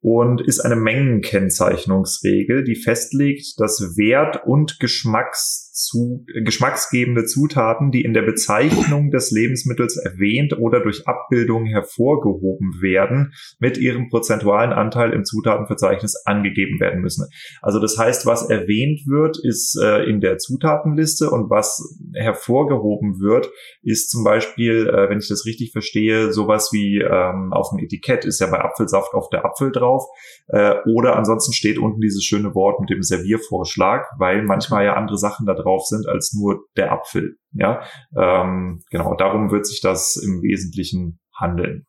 und 0.00 0.40
ist 0.40 0.60
eine 0.60 0.76
Mengenkennzeichnungsregel, 0.76 2.64
die 2.64 2.76
festlegt, 2.76 3.58
dass 3.58 3.96
Wert 3.96 4.46
und 4.46 4.78
Geschmacks 4.80 5.67
zu, 5.78 6.24
äh, 6.34 6.42
geschmacksgebende 6.42 7.24
Zutaten, 7.24 7.90
die 7.90 8.02
in 8.02 8.12
der 8.12 8.22
Bezeichnung 8.22 9.10
des 9.10 9.30
Lebensmittels 9.30 9.96
erwähnt 9.96 10.58
oder 10.58 10.80
durch 10.80 11.06
Abbildung 11.06 11.66
hervorgehoben 11.66 12.80
werden, 12.80 13.32
mit 13.58 13.78
ihrem 13.78 14.08
prozentualen 14.08 14.72
Anteil 14.72 15.12
im 15.12 15.24
Zutatenverzeichnis 15.24 16.22
angegeben 16.26 16.80
werden 16.80 17.00
müssen. 17.00 17.28
Also 17.62 17.80
das 17.80 17.96
heißt, 17.96 18.26
was 18.26 18.48
erwähnt 18.48 19.02
wird, 19.06 19.38
ist 19.42 19.78
äh, 19.80 20.02
in 20.04 20.20
der 20.20 20.38
Zutatenliste 20.38 21.30
und 21.30 21.50
was 21.50 21.98
hervorgehoben 22.14 23.20
wird, 23.20 23.50
ist 23.82 24.10
zum 24.10 24.24
Beispiel, 24.24 24.88
äh, 24.88 25.08
wenn 25.08 25.18
ich 25.18 25.28
das 25.28 25.46
richtig 25.46 25.72
verstehe, 25.72 26.32
sowas 26.32 26.70
wie 26.72 26.98
ähm, 26.98 27.52
auf 27.52 27.70
dem 27.70 27.78
Etikett 27.78 28.24
ist 28.24 28.40
ja 28.40 28.48
bei 28.48 28.60
Apfelsaft 28.60 29.14
auf 29.14 29.28
der 29.30 29.44
Apfel 29.44 29.70
drauf 29.72 30.04
äh, 30.48 30.74
oder 30.86 31.16
ansonsten 31.16 31.52
steht 31.52 31.78
unten 31.78 32.00
dieses 32.00 32.24
schöne 32.24 32.54
Wort 32.54 32.80
mit 32.80 32.90
dem 32.90 33.02
Serviervorschlag, 33.02 34.06
weil 34.18 34.42
manchmal 34.42 34.84
ja 34.84 34.94
andere 34.94 35.18
Sachen 35.18 35.46
da 35.46 35.54
drauf 35.54 35.67
drauf 35.68 35.86
sind 35.86 36.08
als 36.08 36.32
nur 36.34 36.66
der 36.76 36.92
Apfel. 36.92 37.36
Ja, 37.52 37.82
ähm, 38.16 38.82
genau, 38.90 39.14
darum 39.16 39.50
wird 39.50 39.66
sich 39.66 39.80
das 39.80 40.16
im 40.16 40.42
Wesentlichen 40.42 41.20
handeln. 41.38 41.86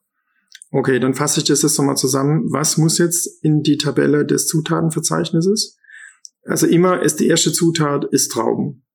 Okay, 0.71 0.99
dann 0.99 1.15
fasse 1.15 1.39
ich 1.39 1.47
das 1.47 1.63
jetzt 1.63 1.77
nochmal 1.77 1.97
zusammen. 1.97 2.45
Was 2.51 2.77
muss 2.77 2.97
jetzt 2.99 3.43
in 3.43 3.63
die 3.63 3.77
Tabelle 3.77 4.25
des 4.25 4.47
Zutatenverzeichnisses? 4.47 5.77
Also 6.43 6.67
immer 6.67 7.01
ist 7.01 7.19
die 7.19 7.27
erste 7.27 7.51
Zutat 7.51 8.05
ist 8.05 8.31
Trauben. 8.31 8.85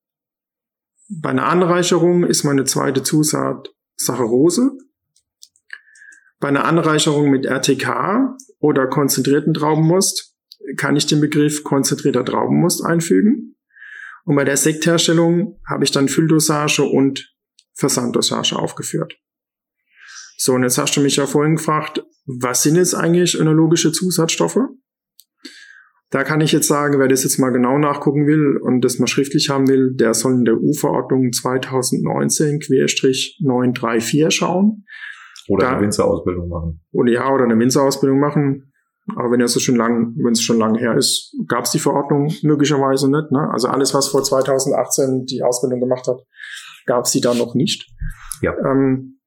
Bei 1.08 1.30
einer 1.30 1.46
Anreicherung 1.46 2.24
ist 2.24 2.44
meine 2.44 2.64
zweite 2.64 3.02
Zusat 3.02 3.74
Saccharose. 3.96 4.72
Bei 6.38 6.48
einer 6.48 6.64
Anreicherung 6.64 7.30
mit 7.30 7.44
RTK 7.46 8.36
oder 8.58 8.86
konzentrierten 8.86 9.54
Traubenmust 9.54 10.34
kann 10.76 10.96
ich 10.96 11.06
den 11.06 11.20
Begriff 11.20 11.64
konzentrierter 11.64 12.24
Traubenmust 12.24 12.84
einfügen. 12.84 13.53
Und 14.24 14.36
bei 14.36 14.44
der 14.44 14.56
Sektherstellung 14.56 15.60
habe 15.68 15.84
ich 15.84 15.90
dann 15.90 16.08
Fülldosage 16.08 16.82
und 16.82 17.34
Versanddosage 17.74 18.56
aufgeführt. 18.56 19.18
So, 20.36 20.54
und 20.54 20.62
jetzt 20.62 20.78
hast 20.78 20.96
du 20.96 21.00
mich 21.00 21.16
ja 21.16 21.26
vorhin 21.26 21.56
gefragt, 21.56 22.02
was 22.26 22.62
sind 22.62 22.76
jetzt 22.76 22.94
eigentlich 22.94 23.38
önologische 23.38 23.92
Zusatzstoffe? 23.92 24.60
Da 26.10 26.22
kann 26.22 26.40
ich 26.40 26.52
jetzt 26.52 26.68
sagen, 26.68 27.00
wer 27.00 27.08
das 27.08 27.24
jetzt 27.24 27.38
mal 27.38 27.50
genau 27.50 27.76
nachgucken 27.78 28.26
will 28.26 28.56
und 28.56 28.80
das 28.82 28.98
mal 28.98 29.08
schriftlich 29.08 29.50
haben 29.50 29.68
will, 29.68 29.92
der 29.94 30.14
soll 30.14 30.32
in 30.34 30.44
der 30.44 30.60
U-Verordnung 30.60 31.30
2019-934 31.30 34.30
schauen. 34.30 34.84
Oder 35.48 35.66
da, 35.66 35.72
eine 35.72 35.82
Winzerausbildung 35.82 36.48
machen. 36.48 36.80
Oder 36.92 37.12
ja, 37.12 37.28
oder 37.32 37.44
eine 37.44 37.58
Winzerausbildung 37.58 38.20
machen. 38.20 38.72
Aber 39.16 39.30
wenn 39.30 39.40
es 39.40 39.60
schon 39.60 39.76
lang, 39.76 40.14
wenn 40.16 40.32
es 40.32 40.42
schon 40.42 40.58
lange 40.58 40.78
her 40.78 40.96
ist, 40.96 41.36
gab 41.46 41.64
es 41.64 41.72
die 41.72 41.78
Verordnung 41.78 42.32
möglicherweise 42.42 43.10
nicht. 43.10 43.30
Ne? 43.30 43.50
Also 43.52 43.68
alles, 43.68 43.92
was 43.92 44.08
vor 44.08 44.22
2018 44.22 45.26
die 45.26 45.42
Ausbildung 45.42 45.80
gemacht 45.80 46.06
hat, 46.08 46.20
gab 46.86 47.04
es 47.04 47.12
die 47.12 47.20
da 47.20 47.34
noch 47.34 47.54
nicht. 47.54 47.86
Ja. 48.40 48.56
Ähm, 48.64 49.20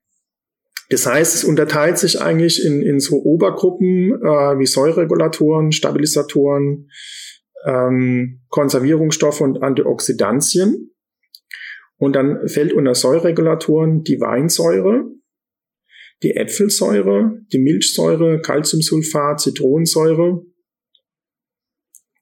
das 0.90 1.06
heißt, 1.06 1.36
es 1.36 1.44
unterteilt 1.44 1.98
sich 1.98 2.22
eigentlich 2.22 2.66
in, 2.66 2.82
in 2.82 3.00
so 3.00 3.18
Obergruppen 3.18 4.14
äh, 4.14 4.58
wie 4.58 4.66
Säureregulatoren, 4.66 5.72
Stabilisatoren, 5.72 6.90
ähm, 7.66 8.42
Konservierungsstoffe 8.50 9.42
und 9.42 9.62
Antioxidantien. 9.62 10.92
Und 11.98 12.16
dann 12.16 12.48
fällt 12.48 12.74
unter 12.74 12.96
Säureregulatoren 12.96 14.04
die 14.04 14.20
Weinsäure, 14.22 15.06
die 16.24 16.36
Äpfelsäure, 16.36 17.40
die 17.52 17.60
Milchsäure, 17.60 18.42
Calciumsulfat, 18.42 19.42
Zitronensäure. 19.42 20.42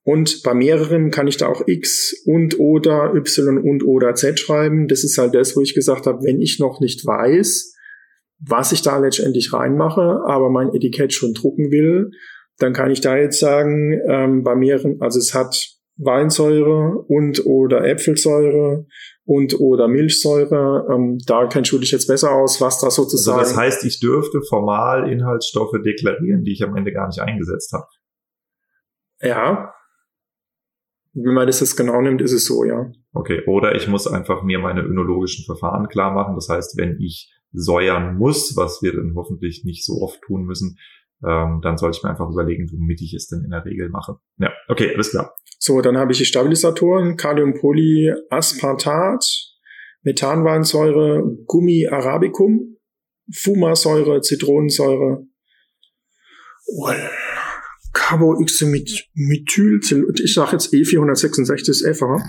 Und 0.03 0.43
bei 0.43 0.53
mehreren 0.53 1.09
kann 1.09 1.27
ich 1.27 1.37
da 1.37 1.47
auch 1.47 1.67
X 1.67 2.13
und 2.25 2.59
oder 2.59 3.15
Y 3.15 3.57
und 3.57 3.83
oder 3.83 4.13
Z 4.13 4.39
schreiben. 4.39 4.87
Das 4.87 5.03
ist 5.03 5.17
halt 5.17 5.33
das, 5.33 5.55
wo 5.55 5.61
ich 5.61 5.73
gesagt 5.73 6.05
habe, 6.05 6.23
wenn 6.23 6.39
ich 6.41 6.59
noch 6.59 6.79
nicht 6.79 7.05
weiß, 7.05 7.73
was 8.39 8.71
ich 8.71 8.81
da 8.81 8.99
letztendlich 8.99 9.53
reinmache, 9.53 10.21
aber 10.27 10.49
mein 10.49 10.73
Etikett 10.73 11.13
schon 11.13 11.33
drucken 11.33 11.71
will, 11.71 12.11
dann 12.57 12.73
kann 12.73 12.91
ich 12.91 13.01
da 13.01 13.17
jetzt 13.17 13.39
sagen, 13.39 13.99
ähm, 14.07 14.43
bei 14.43 14.55
mehreren, 14.55 15.01
also 15.01 15.19
es 15.19 15.33
hat 15.33 15.74
Weinsäure 15.97 17.05
und 17.07 17.45
oder 17.45 17.85
Äpfelsäure 17.85 18.85
und 19.23 19.59
oder 19.59 19.87
Milchsäure. 19.87 20.87
Ähm, 20.91 21.17
da 21.25 21.45
du 21.47 21.79
dich 21.79 21.91
jetzt 21.91 22.07
besser 22.07 22.31
aus, 22.31 22.59
was 22.61 22.79
da 22.79 22.89
sozusagen. 22.89 23.39
Also 23.39 23.51
das 23.51 23.59
heißt, 23.59 23.85
ich 23.85 23.99
dürfte 23.99 24.41
formal 24.41 25.11
Inhaltsstoffe 25.11 25.75
deklarieren, 25.83 26.43
die 26.43 26.53
ich 26.53 26.63
am 26.63 26.75
Ende 26.75 26.91
gar 26.91 27.07
nicht 27.07 27.19
eingesetzt 27.19 27.71
habe. 27.73 27.87
Ja. 29.21 29.73
Wenn 31.13 31.33
man 31.33 31.47
das 31.47 31.61
jetzt 31.61 31.77
genau 31.77 32.01
nimmt, 32.01 32.21
ist 32.21 32.33
es 32.33 32.45
so, 32.45 32.65
ja. 32.65 32.91
Okay, 33.13 33.43
oder 33.47 33.73
ich 33.75 33.87
muss 33.87 34.05
einfach 34.05 34.43
mir 34.43 34.59
meine 34.59 34.81
önologischen 34.81 35.45
Verfahren 35.45 35.87
klar 35.87 36.13
machen. 36.13 36.35
Das 36.35 36.49
heißt, 36.49 36.77
wenn 36.77 36.99
ich 36.99 37.33
säuern 37.53 38.17
muss, 38.17 38.57
was 38.57 38.81
wir 38.81 38.93
dann 38.93 39.13
hoffentlich 39.15 39.63
nicht 39.63 39.85
so 39.85 40.01
oft 40.01 40.19
tun 40.21 40.43
müssen, 40.43 40.77
ähm, 41.25 41.61
dann 41.63 41.77
sollte 41.77 41.97
ich 41.97 42.03
mir 42.03 42.09
einfach 42.09 42.29
überlegen, 42.29 42.69
womit 42.71 43.01
ich 43.01 43.13
es 43.13 43.27
denn 43.27 43.43
in 43.45 43.51
der 43.51 43.63
Regel 43.63 43.89
mache. 43.89 44.17
Ja, 44.37 44.51
okay, 44.67 44.93
alles 44.93 45.11
klar. 45.11 45.33
So, 45.59 45.81
dann 45.81 45.97
habe 45.97 46.11
ich 46.11 46.19
die 46.19 46.25
Stabilisatoren, 46.25 47.17
Kaliumpolyaspartat, 47.17 49.25
Methanweinsäure, 50.03 51.23
Gummi 51.45 51.87
arabicum, 51.87 52.77
Fumasäure, 53.33 54.21
Zitronensäure, 54.21 55.25
oh, 56.67 56.91
Carboxymethyl, 57.93 60.11
ich 60.23 60.33
sage 60.33 60.51
jetzt 60.51 60.71
E466F, 60.73 62.05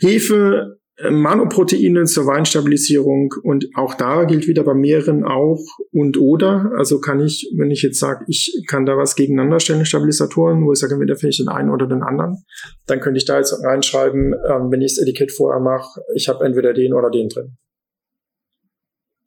Hefe, 0.00 0.79
Manoproteine 1.08 2.04
zur 2.04 2.26
Weinstabilisierung 2.26 3.32
und 3.42 3.66
auch 3.74 3.94
da 3.94 4.24
gilt 4.24 4.46
wieder 4.46 4.64
bei 4.64 4.74
mehreren 4.74 5.24
auch 5.24 5.64
und 5.92 6.18
oder. 6.18 6.72
Also 6.76 7.00
kann 7.00 7.20
ich, 7.20 7.50
wenn 7.56 7.70
ich 7.70 7.82
jetzt 7.82 7.98
sage, 7.98 8.24
ich 8.28 8.64
kann 8.68 8.84
da 8.84 8.96
was 8.96 9.16
gegeneinander 9.16 9.60
stellen, 9.60 9.86
Stabilisatoren, 9.86 10.66
wo 10.66 10.72
ich 10.72 10.78
sage, 10.78 10.94
entweder 10.94 11.16
finde 11.16 11.30
ich 11.30 11.38
den 11.38 11.48
einen 11.48 11.70
oder 11.70 11.86
den 11.86 12.02
anderen, 12.02 12.44
dann 12.86 13.00
könnte 13.00 13.18
ich 13.18 13.24
da 13.24 13.38
jetzt 13.38 13.54
reinschreiben, 13.64 14.34
ähm, 14.34 14.70
wenn 14.70 14.82
ich 14.82 14.96
das 14.96 15.02
Etikett 15.02 15.32
vorher 15.32 15.60
mache, 15.60 16.02
ich 16.14 16.28
habe 16.28 16.44
entweder 16.44 16.74
den 16.74 16.92
oder 16.92 17.10
den 17.10 17.28
drin. 17.28 17.56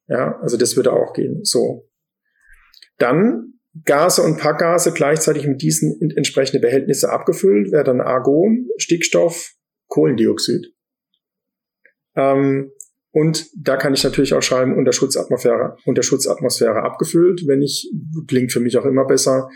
Ja, 0.08 0.40
also 0.42 0.58
das 0.58 0.76
würde 0.76 0.94
auch 0.94 1.14
gehen. 1.14 1.44
So. 1.44 1.90
Dann 3.00 3.54
Gase 3.86 4.22
und 4.22 4.38
Packgase 4.38 4.92
gleichzeitig 4.92 5.48
mit 5.48 5.62
diesen 5.62 6.00
entsprechende 6.16 6.60
Behältnisse 6.60 7.12
abgefüllt, 7.12 7.72
wäre 7.72 7.84
dann 7.84 8.02
Argon, 8.02 8.68
Stickstoff, 8.78 9.54
Kohlendioxid. 9.88 10.74
Ähm, 12.16 12.72
und 13.12 13.46
da 13.56 13.78
kann 13.78 13.94
ich 13.94 14.04
natürlich 14.04 14.34
auch 14.34 14.42
schreiben, 14.42 14.76
unter 14.76 14.92
Schutzatmosphäre, 14.92 15.78
unter 15.86 16.02
Schutzatmosphäre 16.02 16.82
abgefüllt, 16.82 17.44
wenn 17.46 17.62
ich, 17.62 17.92
klingt 18.28 18.52
für 18.52 18.60
mich 18.60 18.76
auch 18.78 18.86
immer 18.86 19.06
besser, 19.06 19.50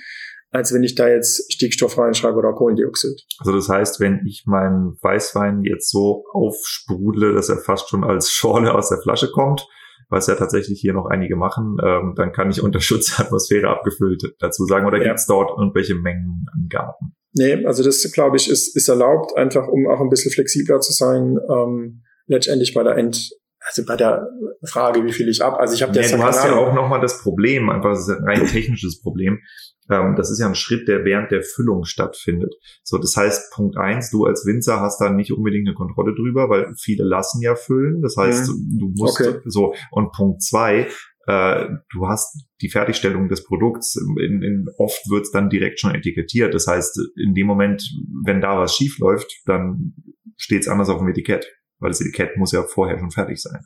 als 0.52 0.74
wenn 0.74 0.84
ich 0.84 0.96
da 0.96 1.10
jetzt 1.10 1.52
Stickstoff 1.52 1.98
reinschreibe 1.98 2.38
oder 2.38 2.54
Kohlendioxid. 2.54 3.20
Also 3.40 3.54
das 3.54 3.68
heißt, 3.68 4.00
wenn 4.00 4.22
ich 4.26 4.44
meinen 4.46 4.98
Weißwein 5.02 5.64
jetzt 5.64 5.90
so 5.90 6.24
aufsprudle, 6.32 7.34
dass 7.34 7.50
er 7.50 7.58
fast 7.58 7.90
schon 7.90 8.04
als 8.04 8.32
Schorle 8.32 8.74
aus 8.74 8.90
der 8.90 9.00
Flasche 9.00 9.32
kommt, 9.32 9.68
was 10.10 10.28
ja 10.28 10.36
tatsächlich 10.36 10.80
hier 10.80 10.94
noch 10.94 11.08
einige 11.08 11.36
machen, 11.36 11.78
ähm, 11.84 12.14
dann 12.16 12.32
kann 12.32 12.50
ich 12.50 12.62
unter 12.62 12.80
Schutzatmosphäre 12.80 13.68
abgefüllt 13.70 14.36
dazu 14.40 14.66
sagen. 14.66 14.86
Oder 14.86 15.00
ja. 15.00 15.06
gibt 15.06 15.20
es 15.20 15.26
dort 15.26 15.50
irgendwelche 15.58 15.96
Mengenangaben? 15.96 17.16
Nee, 17.34 17.66
also 17.66 17.84
das 17.84 18.10
glaube 18.14 18.38
ich 18.38 18.50
ist, 18.50 18.76
ist 18.76 18.88
erlaubt, 18.88 19.36
einfach 19.36 19.68
um 19.68 19.88
auch 19.88 20.00
ein 20.00 20.10
bisschen 20.10 20.32
flexibler 20.32 20.80
zu 20.80 20.94
sein. 20.94 21.38
Ähm, 21.50 22.04
letztendlich 22.28 22.74
bei 22.74 22.84
der 22.84 22.98
End, 22.98 23.30
also 23.60 23.84
bei 23.86 23.96
der 23.96 24.28
Frage, 24.66 25.04
wie 25.04 25.12
viel 25.12 25.28
ich 25.30 25.44
ab. 25.44 25.58
Also 25.60 25.74
ich 25.74 25.82
habe 25.82 25.92
nee, 25.92 26.08
du 26.08 26.24
hast 26.24 26.44
ja 26.44 26.56
auch 26.56 26.74
nochmal 26.74 27.02
das 27.02 27.22
Problem, 27.22 27.70
einfach 27.70 27.92
das 27.92 28.08
ist 28.08 28.10
ein 28.10 28.24
rein 28.24 28.46
technisches 28.48 29.02
Problem. 29.02 29.40
Ähm, 29.90 30.16
das 30.16 30.30
ist 30.30 30.40
ja 30.40 30.48
ein 30.48 30.56
Schritt, 30.56 30.88
der 30.88 31.06
während 31.06 31.32
der 31.32 31.42
Füllung 31.42 31.86
stattfindet. 31.86 32.54
So, 32.84 32.98
das 32.98 33.16
heißt, 33.16 33.54
Punkt 33.54 33.78
eins, 33.78 34.12
du 34.12 34.26
als 34.26 34.46
Winzer 34.46 34.82
hast 34.82 35.00
da 35.00 35.10
nicht 35.10 35.32
unbedingt 35.32 35.68
eine 35.68 35.76
Kontrolle 35.76 36.14
drüber, 36.14 36.50
weil 36.50 36.74
viele 36.80 37.04
lassen 37.04 37.42
ja 37.42 37.56
füllen. 37.56 38.02
Das 38.02 38.16
heißt, 38.18 38.50
mhm. 38.50 38.80
du 38.80 38.94
musst 38.96 39.22
okay. 39.22 39.40
so. 39.46 39.74
Und 39.92 40.12
Punkt 40.12 40.44
zwei, 40.44 40.88
äh, 41.28 41.68
du 41.92 42.08
hast 42.08 42.48
die 42.62 42.70
Fertigstellung 42.70 43.30
des 43.30 43.44
Produkts, 43.44 43.96
in, 43.96 44.42
in, 44.42 44.66
oft 44.78 45.10
wird 45.10 45.24
es 45.24 45.32
dann 45.32 45.50
direkt 45.50 45.80
schon 45.80 45.96
etikettiert. 45.96 46.54
Das 46.54 46.68
heißt, 46.68 47.00
in 47.18 47.34
dem 47.34 47.48
Moment, 47.48 47.84
wenn 48.26 48.42
da 48.42 48.58
was 48.58 48.76
schief 48.76 48.98
läuft, 49.00 49.32
dann 49.46 49.94
steht 50.38 50.62
es 50.62 50.68
anders 50.68 50.90
auf 50.90 51.00
dem 51.00 51.08
Etikett 51.10 51.48
weil 51.80 51.90
das 51.90 52.02
Etikett 52.02 52.38
muss 52.38 52.52
ja 52.52 52.64
vorher 52.64 53.00
schon 53.00 53.12
fertig 53.12 53.42
sein. 53.42 53.60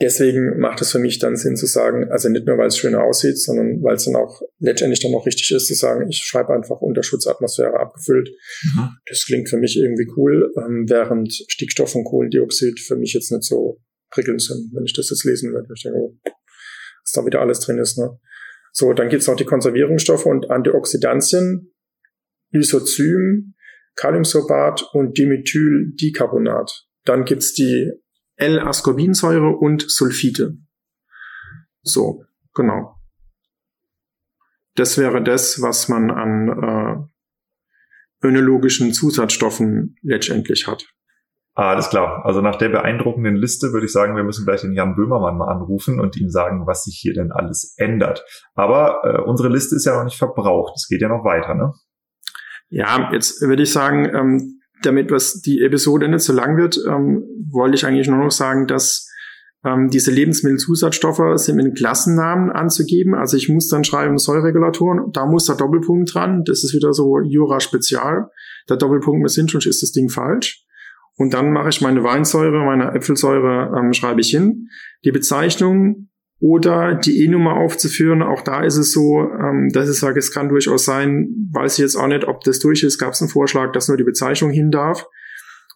deswegen 0.00 0.58
macht 0.58 0.80
es 0.80 0.90
für 0.90 0.98
mich 0.98 1.18
dann 1.18 1.36
Sinn 1.36 1.56
zu 1.56 1.66
sagen, 1.66 2.10
also 2.10 2.28
nicht 2.28 2.46
nur, 2.46 2.58
weil 2.58 2.66
es 2.66 2.76
schöner 2.76 3.04
aussieht, 3.04 3.38
sondern 3.38 3.82
weil 3.82 3.94
es 3.94 4.04
dann 4.04 4.16
auch 4.16 4.42
letztendlich 4.58 5.00
dann 5.00 5.14
auch 5.14 5.26
richtig 5.26 5.50
ist, 5.52 5.66
zu 5.66 5.74
sagen, 5.74 6.08
ich 6.08 6.22
schreibe 6.24 6.52
einfach 6.52 6.80
unter 6.80 7.02
Schutzatmosphäre 7.02 7.78
abgefüllt. 7.78 8.28
Mhm. 8.64 8.88
Das 9.06 9.24
klingt 9.26 9.48
für 9.48 9.58
mich 9.58 9.76
irgendwie 9.78 10.08
cool, 10.16 10.52
ähm, 10.56 10.86
während 10.88 11.32
Stickstoff 11.48 11.94
und 11.94 12.04
Kohlendioxid 12.04 12.80
für 12.80 12.96
mich 12.96 13.12
jetzt 13.12 13.30
nicht 13.30 13.44
so 13.44 13.80
prickelnd 14.10 14.42
sind, 14.42 14.72
wenn 14.74 14.84
ich 14.84 14.92
das 14.92 15.10
jetzt 15.10 15.24
lesen 15.24 15.52
würde. 15.52 15.68
Ich 15.74 15.82
denke, 15.82 15.98
oh, 15.98 16.18
was 16.24 17.12
da 17.12 17.24
wieder 17.24 17.40
alles 17.40 17.60
drin 17.60 17.78
ist. 17.78 17.98
Ne? 17.98 18.10
So, 18.72 18.92
dann 18.92 19.08
gibt's 19.08 19.26
noch 19.26 19.36
die 19.36 19.44
Konservierungsstoffe 19.44 20.26
und 20.26 20.50
Antioxidantien, 20.50 21.72
Lysozym, 22.50 23.54
Kaliumsorbat 23.96 24.82
und 24.92 25.18
Dimethyldicarbonat. 25.18 26.86
Dann 27.04 27.24
gibt's 27.24 27.52
die 27.54 27.92
L-Ascorbinsäure 28.36 29.56
und 29.56 29.84
Sulfite. 29.88 30.56
So, 31.82 32.24
genau. 32.54 32.96
Das 34.74 34.96
wäre 34.98 35.22
das, 35.22 35.60
was 35.60 35.88
man 35.88 36.10
an 36.10 37.08
äh, 38.22 38.26
önologischen 38.26 38.92
Zusatzstoffen 38.92 39.96
letztendlich 40.02 40.66
hat. 40.66 40.86
Ah, 41.54 41.70
alles 41.70 41.90
klar. 41.90 42.24
Also 42.24 42.40
nach 42.40 42.56
der 42.56 42.70
beeindruckenden 42.70 43.36
Liste 43.36 43.74
würde 43.74 43.84
ich 43.84 43.92
sagen, 43.92 44.16
wir 44.16 44.24
müssen 44.24 44.46
gleich 44.46 44.62
den 44.62 44.72
Jan 44.72 44.96
Böhmermann 44.96 45.36
mal 45.36 45.52
anrufen 45.52 46.00
und 46.00 46.16
ihm 46.16 46.30
sagen, 46.30 46.66
was 46.66 46.84
sich 46.84 46.98
hier 46.98 47.12
denn 47.12 47.30
alles 47.30 47.74
ändert. 47.76 48.24
Aber 48.54 49.02
äh, 49.04 49.20
unsere 49.20 49.50
Liste 49.50 49.76
ist 49.76 49.84
ja 49.84 49.94
noch 49.94 50.04
nicht 50.04 50.16
verbraucht. 50.16 50.72
Es 50.76 50.88
geht 50.88 51.02
ja 51.02 51.08
noch 51.08 51.24
weiter, 51.24 51.54
ne? 51.54 51.74
Ja, 52.70 53.10
jetzt 53.12 53.42
würde 53.42 53.64
ich 53.64 53.70
sagen, 53.70 54.06
ähm, 54.14 54.61
damit 54.82 55.10
was 55.10 55.40
die 55.40 55.60
Episode 55.60 56.08
nicht 56.08 56.22
so 56.22 56.32
lang 56.32 56.56
wird, 56.56 56.78
ähm, 56.88 57.24
wollte 57.50 57.74
ich 57.76 57.86
eigentlich 57.86 58.08
nur 58.08 58.18
noch 58.18 58.30
sagen, 58.30 58.66
dass 58.66 59.08
ähm, 59.64 59.88
diese 59.90 60.10
Lebensmittelzusatzstoffe 60.10 61.38
sind 61.38 61.56
mit 61.56 61.76
Klassennamen 61.76 62.50
anzugeben. 62.50 63.14
Also 63.14 63.36
ich 63.36 63.48
muss 63.48 63.68
dann 63.68 63.84
schreiben 63.84 64.18
Säuregulatoren, 64.18 65.12
da 65.12 65.26
muss 65.26 65.46
der 65.46 65.56
Doppelpunkt 65.56 66.14
dran. 66.14 66.42
Das 66.44 66.64
ist 66.64 66.74
wieder 66.74 66.92
so 66.92 67.20
Jura 67.20 67.60
Spezial. 67.60 68.28
Der 68.68 68.76
Doppelpunkt 68.76 69.22
muss 69.22 69.34
hin, 69.34 69.48
sonst 69.48 69.66
ist 69.66 69.82
das 69.82 69.92
Ding 69.92 70.08
falsch. 70.08 70.64
Und 71.16 71.34
dann 71.34 71.52
mache 71.52 71.68
ich 71.68 71.80
meine 71.80 72.02
Weinsäure, 72.02 72.64
meine 72.64 72.94
Äpfelsäure, 72.94 73.72
ähm, 73.78 73.92
schreibe 73.92 74.20
ich 74.20 74.30
hin. 74.30 74.68
Die 75.04 75.12
Bezeichnung 75.12 76.08
oder 76.42 76.96
die 76.96 77.24
E-Nummer 77.24 77.56
aufzuführen, 77.56 78.20
auch 78.20 78.42
da 78.42 78.64
ist 78.64 78.76
es 78.76 78.92
so, 78.92 79.20
ähm, 79.20 79.68
dass 79.72 79.88
ich 79.88 79.96
sage, 79.96 80.18
es 80.18 80.34
kann 80.34 80.48
durchaus 80.48 80.84
sein, 80.84 81.28
weiß 81.52 81.74
ich 81.74 81.78
jetzt 81.78 81.94
auch 81.94 82.08
nicht, 82.08 82.24
ob 82.24 82.42
das 82.42 82.58
durch 82.58 82.82
ist, 82.82 82.98
gab 82.98 83.12
es 83.12 83.22
einen 83.22 83.30
Vorschlag, 83.30 83.70
dass 83.70 83.86
nur 83.86 83.96
die 83.96 84.02
Bezeichnung 84.02 84.50
hin 84.50 84.72
darf 84.72 85.06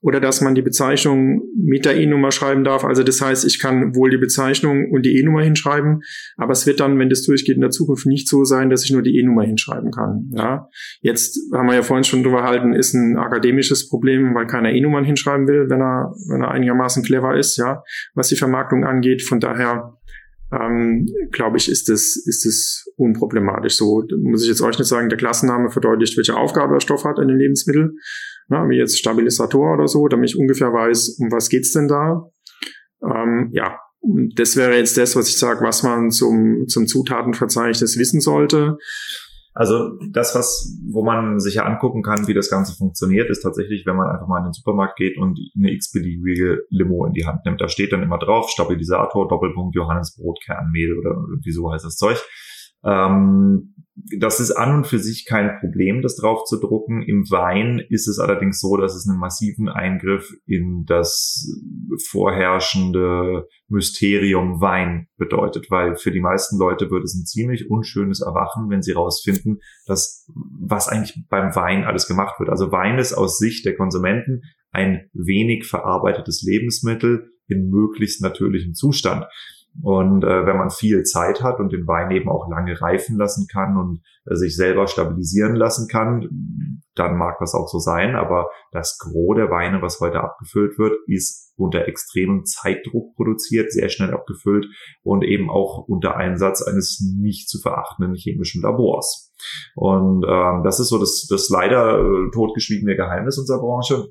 oder 0.02 0.18
dass 0.18 0.40
man 0.40 0.56
die 0.56 0.62
Bezeichnung 0.62 1.42
mit 1.56 1.84
der 1.84 1.96
E-Nummer 1.96 2.32
schreiben 2.32 2.64
darf. 2.64 2.84
Also 2.84 3.04
das 3.04 3.20
heißt, 3.20 3.44
ich 3.44 3.60
kann 3.60 3.94
wohl 3.94 4.10
die 4.10 4.18
Bezeichnung 4.18 4.90
und 4.90 5.06
die 5.06 5.16
E-Nummer 5.20 5.40
hinschreiben, 5.40 6.00
aber 6.36 6.50
es 6.50 6.66
wird 6.66 6.80
dann, 6.80 6.98
wenn 6.98 7.10
das 7.10 7.22
durchgeht, 7.22 7.54
in 7.54 7.60
der 7.60 7.70
Zukunft 7.70 8.06
nicht 8.06 8.28
so 8.28 8.42
sein, 8.42 8.68
dass 8.68 8.84
ich 8.84 8.90
nur 8.90 9.02
die 9.02 9.16
E-Nummer 9.20 9.44
hinschreiben 9.44 9.92
kann. 9.92 10.32
Ja, 10.34 10.68
jetzt 11.00 11.38
haben 11.54 11.68
wir 11.68 11.76
ja 11.76 11.82
vorhin 11.82 12.02
schon 12.02 12.24
drüber 12.24 12.38
gehalten, 12.38 12.72
ist 12.72 12.92
ein 12.92 13.16
akademisches 13.16 13.88
Problem, 13.88 14.34
weil 14.34 14.48
keiner 14.48 14.72
E-Nummern 14.72 15.04
hinschreiben 15.04 15.46
will, 15.46 15.70
wenn 15.70 15.80
er, 15.80 16.12
wenn 16.28 16.42
er 16.42 16.50
einigermaßen 16.50 17.04
clever 17.04 17.36
ist, 17.36 17.56
ja, 17.56 17.84
was 18.14 18.26
die 18.26 18.36
Vermarktung 18.36 18.84
angeht. 18.84 19.22
Von 19.22 19.38
daher 19.38 19.95
ähm, 20.52 21.06
glaube 21.32 21.56
ich, 21.56 21.68
ist 21.70 21.88
es 21.88 22.16
ist 22.26 22.46
es 22.46 22.92
unproblematisch. 22.96 23.76
So 23.76 24.04
muss 24.22 24.42
ich 24.42 24.48
jetzt 24.48 24.62
euch 24.62 24.78
nicht 24.78 24.88
sagen, 24.88 25.08
der 25.08 25.18
Klassenname 25.18 25.70
verdeutlicht, 25.70 26.16
welche 26.16 26.36
Aufgabe 26.36 26.74
der 26.74 26.80
Stoff 26.80 27.04
hat 27.04 27.18
in 27.18 27.28
den 27.28 27.38
Lebensmitteln 27.38 27.98
na, 28.48 28.68
wie 28.68 28.76
jetzt 28.76 28.98
Stabilisator 28.98 29.74
oder 29.74 29.88
so, 29.88 30.06
damit 30.08 30.30
ich 30.30 30.38
ungefähr 30.38 30.72
weiß, 30.72 31.18
um 31.20 31.32
was 31.32 31.48
geht's 31.48 31.72
denn 31.72 31.88
da. 31.88 32.30
Ähm, 33.02 33.50
ja, 33.52 33.78
das 34.34 34.56
wäre 34.56 34.76
jetzt 34.76 34.96
das, 34.96 35.16
was 35.16 35.28
ich 35.28 35.38
sage, 35.38 35.64
was 35.64 35.82
man 35.82 36.10
zum, 36.10 36.66
zum 36.68 36.86
Zutatenverzeichnis 36.86 37.98
wissen 37.98 38.20
sollte. 38.20 38.78
Also 39.56 39.98
das, 40.10 40.34
was, 40.34 40.78
wo 40.86 41.02
man 41.02 41.40
sich 41.40 41.54
ja 41.54 41.64
angucken 41.64 42.02
kann, 42.02 42.28
wie 42.28 42.34
das 42.34 42.50
Ganze 42.50 42.76
funktioniert, 42.76 43.30
ist 43.30 43.40
tatsächlich, 43.40 43.86
wenn 43.86 43.96
man 43.96 44.10
einfach 44.10 44.26
mal 44.26 44.40
in 44.40 44.44
den 44.44 44.52
Supermarkt 44.52 44.96
geht 44.98 45.16
und 45.16 45.40
eine 45.56 45.72
x-beliebige 45.72 46.64
Limo 46.68 47.06
in 47.06 47.14
die 47.14 47.24
Hand 47.24 47.46
nimmt. 47.46 47.62
Da 47.62 47.68
steht 47.68 47.90
dann 47.90 48.02
immer 48.02 48.18
drauf, 48.18 48.50
Stabilisator, 48.50 49.26
Doppelpunkt, 49.28 49.74
Johannesbrot, 49.74 50.40
Kernmehl 50.44 50.98
oder 50.98 51.12
irgendwie 51.30 51.52
so 51.52 51.72
heißt 51.72 51.86
das 51.86 51.96
Zeug. 51.96 52.22
Ähm, 52.84 53.74
das 54.18 54.40
ist 54.40 54.50
an 54.52 54.74
und 54.74 54.86
für 54.86 54.98
sich 54.98 55.24
kein 55.26 55.58
Problem, 55.58 56.02
das 56.02 56.16
drauf 56.16 56.44
zu 56.44 56.60
drucken. 56.60 57.02
Im 57.02 57.24
Wein 57.30 57.82
ist 57.88 58.08
es 58.08 58.18
allerdings 58.18 58.60
so, 58.60 58.76
dass 58.76 58.94
es 58.94 59.08
einen 59.08 59.18
massiven 59.18 59.68
Eingriff 59.68 60.30
in 60.44 60.84
das 60.86 61.48
vorherrschende 62.10 63.48
Mysterium 63.68 64.60
Wein 64.60 65.08
bedeutet, 65.16 65.70
weil 65.70 65.96
für 65.96 66.10
die 66.10 66.20
meisten 66.20 66.58
Leute 66.58 66.90
wird 66.90 67.04
es 67.04 67.14
ein 67.14 67.24
ziemlich 67.24 67.70
unschönes 67.70 68.20
Erwachen, 68.20 68.68
wenn 68.68 68.82
sie 68.82 68.92
rausfinden, 68.92 69.60
dass 69.86 70.30
was 70.60 70.88
eigentlich 70.88 71.24
beim 71.28 71.54
Wein 71.56 71.84
alles 71.84 72.06
gemacht 72.06 72.38
wird. 72.38 72.50
Also 72.50 72.70
Wein 72.70 72.98
ist 72.98 73.14
aus 73.14 73.38
Sicht 73.38 73.64
der 73.64 73.76
Konsumenten 73.76 74.42
ein 74.72 75.08
wenig 75.14 75.66
verarbeitetes 75.66 76.42
Lebensmittel 76.42 77.30
in 77.48 77.70
möglichst 77.70 78.20
natürlichem 78.20 78.74
Zustand. 78.74 79.24
Und 79.82 80.24
äh, 80.24 80.46
wenn 80.46 80.56
man 80.56 80.70
viel 80.70 81.02
Zeit 81.02 81.42
hat 81.42 81.60
und 81.60 81.72
den 81.72 81.86
Wein 81.86 82.10
eben 82.10 82.30
auch 82.30 82.48
lange 82.48 82.80
reifen 82.80 83.16
lassen 83.16 83.46
kann 83.50 83.76
und 83.76 84.00
äh, 84.24 84.34
sich 84.34 84.56
selber 84.56 84.86
stabilisieren 84.86 85.54
lassen 85.54 85.88
kann, 85.88 86.28
dann 86.94 87.16
mag 87.16 87.36
das 87.40 87.54
auch 87.54 87.68
so 87.68 87.78
sein. 87.78 88.16
Aber 88.16 88.48
das 88.72 88.98
Gros 88.98 89.36
der 89.36 89.50
Weine, 89.50 89.82
was 89.82 90.00
heute 90.00 90.20
abgefüllt 90.20 90.78
wird, 90.78 90.96
ist 91.06 91.54
unter 91.56 91.88
extremem 91.88 92.44
Zeitdruck 92.44 93.14
produziert, 93.16 93.72
sehr 93.72 93.88
schnell 93.88 94.12
abgefüllt 94.12 94.66
und 95.02 95.24
eben 95.24 95.50
auch 95.50 95.86
unter 95.88 96.16
Einsatz 96.16 96.62
eines 96.62 97.00
nicht 97.18 97.48
zu 97.48 97.58
verachtenden 97.60 98.14
chemischen 98.14 98.62
Labors. 98.62 99.32
Und 99.74 100.24
ähm, 100.28 100.62
das 100.64 100.80
ist 100.80 100.88
so 100.88 100.98
das, 100.98 101.26
das 101.28 101.48
leider 101.50 101.98
äh, 101.98 102.30
totgeschwiegene 102.32 102.96
Geheimnis 102.96 103.38
unserer 103.38 103.60
Branche 103.60 104.06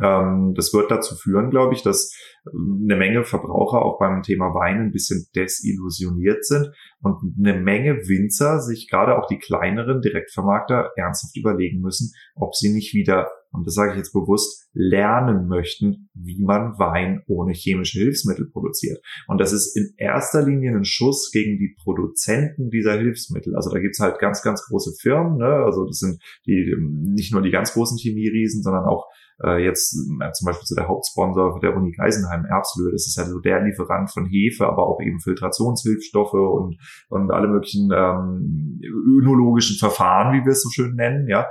das 0.00 0.72
wird 0.74 0.90
dazu 0.90 1.14
führen, 1.14 1.50
glaube 1.50 1.74
ich, 1.74 1.82
dass 1.82 2.12
ähm, 2.52 2.86
eine 2.88 2.98
Menge 2.98 3.24
Verbraucher 3.24 3.82
auch 3.82 3.98
beim 3.98 4.22
Thema 4.22 4.46
Wein 4.46 4.80
ein 4.80 4.92
bisschen 4.92 5.26
desillusioniert 5.36 6.44
sind 6.44 6.72
und 7.02 7.16
eine 7.38 7.58
Menge 7.60 7.94
Winzer, 8.08 8.60
sich 8.60 8.88
gerade 8.90 9.16
auch 9.16 9.28
die 9.28 9.38
kleineren 9.38 10.00
Direktvermarkter 10.00 10.90
ernsthaft 10.96 11.36
überlegen 11.36 11.80
müssen, 11.80 12.12
ob 12.34 12.56
sie 12.56 12.72
nicht 12.72 12.94
wieder, 12.94 13.28
und 13.52 13.64
das 13.64 13.74
sage 13.74 13.92
ich 13.92 13.96
jetzt 13.98 14.12
bewusst, 14.12 14.68
lernen 14.72 15.46
möchten, 15.46 16.10
wie 16.14 16.42
man 16.42 16.78
Wein 16.78 17.22
ohne 17.28 17.52
chemische 17.52 18.00
Hilfsmittel 18.00 18.50
produziert. 18.50 19.00
Und 19.28 19.40
das 19.40 19.52
ist 19.52 19.76
in 19.76 19.94
erster 19.96 20.44
Linie 20.44 20.72
ein 20.72 20.84
Schuss 20.84 21.30
gegen 21.32 21.58
die 21.58 21.76
Produzenten 21.80 22.70
dieser 22.70 22.98
Hilfsmittel. 22.98 23.54
Also 23.54 23.70
da 23.70 23.78
gibt's 23.78 24.00
halt 24.00 24.18
ganz, 24.18 24.42
ganz 24.42 24.66
große 24.66 24.96
Firmen, 25.00 25.38
ne? 25.38 25.46
also 25.64 25.86
das 25.86 25.98
sind 25.98 26.20
die 26.44 26.74
nicht 26.80 27.32
nur 27.32 27.42
die 27.42 27.50
ganz 27.50 27.72
großen 27.72 27.98
Chemieriesen, 27.98 28.62
sondern 28.62 28.84
auch 28.84 29.06
äh, 29.42 29.62
jetzt 29.62 29.94
äh, 29.94 30.32
zum 30.32 30.46
Beispiel 30.46 30.66
so 30.66 30.74
der 30.74 30.88
Hauptsponsor 30.88 31.60
der 31.60 31.76
Uni 31.76 31.92
Geisenheim, 31.92 32.44
Erbslöhe, 32.44 32.92
das 32.92 33.06
ist 33.06 33.16
ja 33.16 33.24
so 33.24 33.40
der 33.40 33.62
Lieferant 33.62 34.10
von 34.10 34.26
Hefe, 34.26 34.66
aber 34.66 34.86
auch 34.86 35.00
eben 35.00 35.20
Filtrationshilfstoffe 35.20 36.32
und, 36.32 36.78
und 37.08 37.30
alle 37.30 37.48
möglichen 37.48 37.90
ähm, 37.92 38.80
önologischen 38.82 39.76
Verfahren, 39.78 40.32
wie 40.34 40.44
wir 40.44 40.52
es 40.52 40.62
so 40.62 40.70
schön 40.70 40.94
nennen, 40.94 41.28
ja. 41.28 41.46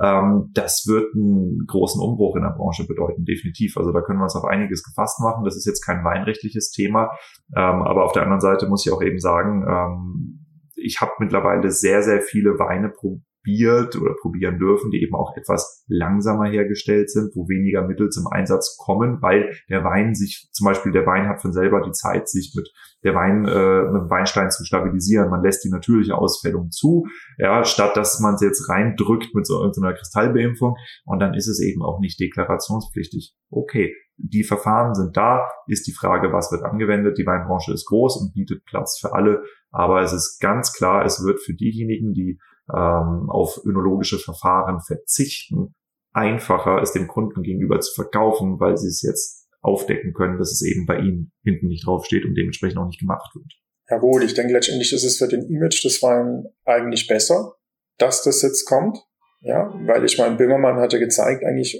Ähm, 0.00 0.50
das 0.52 0.84
wird 0.86 1.14
einen 1.14 1.66
großen 1.66 2.00
Umbruch 2.00 2.36
in 2.36 2.42
der 2.42 2.54
Branche 2.56 2.86
bedeuten, 2.86 3.24
definitiv. 3.24 3.76
Also 3.76 3.92
da 3.92 4.00
können 4.00 4.18
wir 4.18 4.24
uns 4.24 4.36
auf 4.36 4.44
einiges 4.44 4.82
gefasst 4.84 5.20
machen. 5.20 5.44
Das 5.44 5.56
ist 5.56 5.66
jetzt 5.66 5.84
kein 5.84 6.04
weinrechtliches 6.04 6.70
Thema, 6.70 7.10
ähm, 7.56 7.82
aber 7.82 8.04
auf 8.04 8.12
der 8.12 8.22
anderen 8.22 8.40
Seite 8.40 8.68
muss 8.68 8.86
ich 8.86 8.92
auch 8.92 9.02
eben 9.02 9.18
sagen, 9.18 9.64
ähm, 9.68 10.40
ich 10.76 11.00
habe 11.00 11.12
mittlerweile 11.18 11.70
sehr, 11.70 12.02
sehr 12.02 12.20
viele 12.20 12.58
Weine 12.58 12.90
probiert 12.90 13.24
probiert 13.44 13.96
oder 13.96 14.14
probieren 14.14 14.58
dürfen, 14.58 14.90
die 14.90 15.02
eben 15.02 15.14
auch 15.14 15.36
etwas 15.36 15.84
langsamer 15.86 16.46
hergestellt 16.46 17.10
sind, 17.10 17.34
wo 17.34 17.48
weniger 17.48 17.86
Mittel 17.86 18.08
zum 18.08 18.26
Einsatz 18.26 18.76
kommen, 18.78 19.20
weil 19.20 19.54
der 19.68 19.84
Wein 19.84 20.14
sich, 20.14 20.48
zum 20.52 20.64
Beispiel 20.66 20.92
der 20.92 21.06
Wein 21.06 21.28
hat 21.28 21.42
von 21.42 21.52
selber 21.52 21.82
die 21.82 21.92
Zeit, 21.92 22.28
sich 22.28 22.54
mit 22.56 22.68
der 23.02 23.14
Wein, 23.14 23.44
äh, 23.46 23.92
mit 23.92 24.02
dem 24.02 24.10
Weinstein 24.10 24.50
zu 24.50 24.64
stabilisieren. 24.64 25.30
Man 25.30 25.42
lässt 25.42 25.62
die 25.64 25.70
natürliche 25.70 26.16
Ausfällung 26.16 26.70
zu, 26.70 27.06
ja, 27.36 27.64
statt 27.64 27.96
dass 27.96 28.18
man 28.20 28.34
es 28.34 28.40
jetzt 28.40 28.68
reindrückt 28.68 29.34
mit 29.34 29.46
so, 29.46 29.70
so 29.72 29.82
einer 29.82 29.94
Kristallbeimpfung 29.94 30.76
und 31.04 31.20
dann 31.20 31.34
ist 31.34 31.48
es 31.48 31.60
eben 31.60 31.82
auch 31.82 32.00
nicht 32.00 32.18
deklarationspflichtig. 32.18 33.34
Okay, 33.50 33.94
die 34.16 34.44
Verfahren 34.44 34.94
sind 34.94 35.16
da, 35.16 35.48
ist 35.66 35.86
die 35.86 35.92
Frage, 35.92 36.32
was 36.32 36.50
wird 36.50 36.62
angewendet. 36.62 37.18
Die 37.18 37.26
Weinbranche 37.26 37.72
ist 37.72 37.86
groß 37.86 38.16
und 38.22 38.32
bietet 38.32 38.64
Platz 38.64 38.98
für 39.00 39.12
alle, 39.12 39.42
aber 39.70 40.00
es 40.02 40.12
ist 40.12 40.40
ganz 40.40 40.72
klar, 40.72 41.04
es 41.04 41.22
wird 41.24 41.40
für 41.40 41.52
diejenigen, 41.52 42.14
die 42.14 42.38
ähm, 42.72 43.28
auf 43.28 43.60
önologische 43.64 44.18
Verfahren 44.18 44.80
verzichten, 44.80 45.74
einfacher 46.12 46.80
es 46.80 46.92
dem 46.92 47.08
Kunden 47.08 47.42
gegenüber 47.42 47.80
zu 47.80 47.94
verkaufen, 47.94 48.60
weil 48.60 48.76
sie 48.76 48.88
es 48.88 49.02
jetzt 49.02 49.48
aufdecken 49.60 50.12
können, 50.12 50.38
dass 50.38 50.52
es 50.52 50.62
eben 50.62 50.86
bei 50.86 50.98
ihnen 50.98 51.32
hinten 51.42 51.66
nicht 51.66 51.86
draufsteht 51.86 52.24
und 52.24 52.34
dementsprechend 52.34 52.78
auch 52.78 52.86
nicht 52.86 53.00
gemacht 53.00 53.34
wird. 53.34 53.52
Ja 53.88 53.98
gut, 53.98 54.22
ich 54.22 54.34
denke 54.34 54.52
letztendlich 54.52 54.92
ist 54.92 55.04
es 55.04 55.18
für 55.18 55.28
den 55.28 55.42
Image 55.50 55.84
des 55.84 56.02
Wein 56.02 56.44
eigentlich 56.64 57.06
besser, 57.06 57.54
dass 57.98 58.22
das 58.22 58.42
jetzt 58.42 58.64
kommt. 58.66 58.98
Ja, 59.40 59.70
weil 59.86 60.04
ich 60.06 60.16
meine, 60.16 60.36
Böhmermann 60.36 60.76
hatte 60.76 60.98
gezeigt 60.98 61.44
eigentlich, 61.44 61.78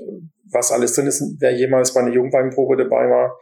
was 0.52 0.70
alles 0.70 0.94
drin 0.94 1.06
ist. 1.06 1.22
Wer 1.38 1.56
jemals 1.56 1.94
bei 1.94 2.00
einer 2.00 2.12
Jungweinprobe 2.12 2.76
dabei 2.76 3.08
war, 3.08 3.38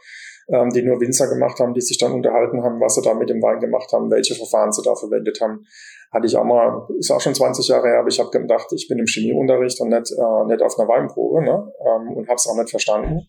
ähm, 0.49 0.69
die 0.69 0.81
nur 0.83 0.99
Winzer 0.99 1.27
gemacht 1.27 1.59
haben, 1.59 1.73
die 1.73 1.81
sich 1.81 1.97
dann 1.97 2.11
unterhalten 2.11 2.63
haben, 2.63 2.79
was 2.79 2.95
sie 2.95 3.01
da 3.01 3.13
mit 3.13 3.29
dem 3.29 3.41
Wein 3.41 3.59
gemacht 3.59 3.91
haben, 3.93 4.11
welche 4.11 4.35
Verfahren 4.35 4.71
sie 4.71 4.81
da 4.83 4.95
verwendet 4.95 5.39
haben. 5.41 5.65
Hatte 6.11 6.27
ich 6.27 6.37
auch 6.37 6.43
mal, 6.43 6.87
ist 6.99 7.11
auch 7.11 7.21
schon 7.21 7.33
20 7.33 7.67
Jahre 7.67 7.87
her, 7.87 7.99
aber 7.99 8.09
ich 8.09 8.19
habe 8.19 8.29
gedacht, 8.29 8.67
ich 8.71 8.87
bin 8.87 8.99
im 8.99 9.07
Chemieunterricht 9.07 9.79
und 9.81 9.89
nicht, 9.89 10.11
äh, 10.11 10.45
nicht 10.47 10.61
auf 10.61 10.77
einer 10.77 10.87
Weinprobe 10.87 11.41
ne? 11.41 11.71
ähm, 11.79 12.15
und 12.15 12.27
habe 12.27 12.35
es 12.35 12.47
auch 12.47 12.55
nicht 12.55 12.69
verstanden. 12.69 13.27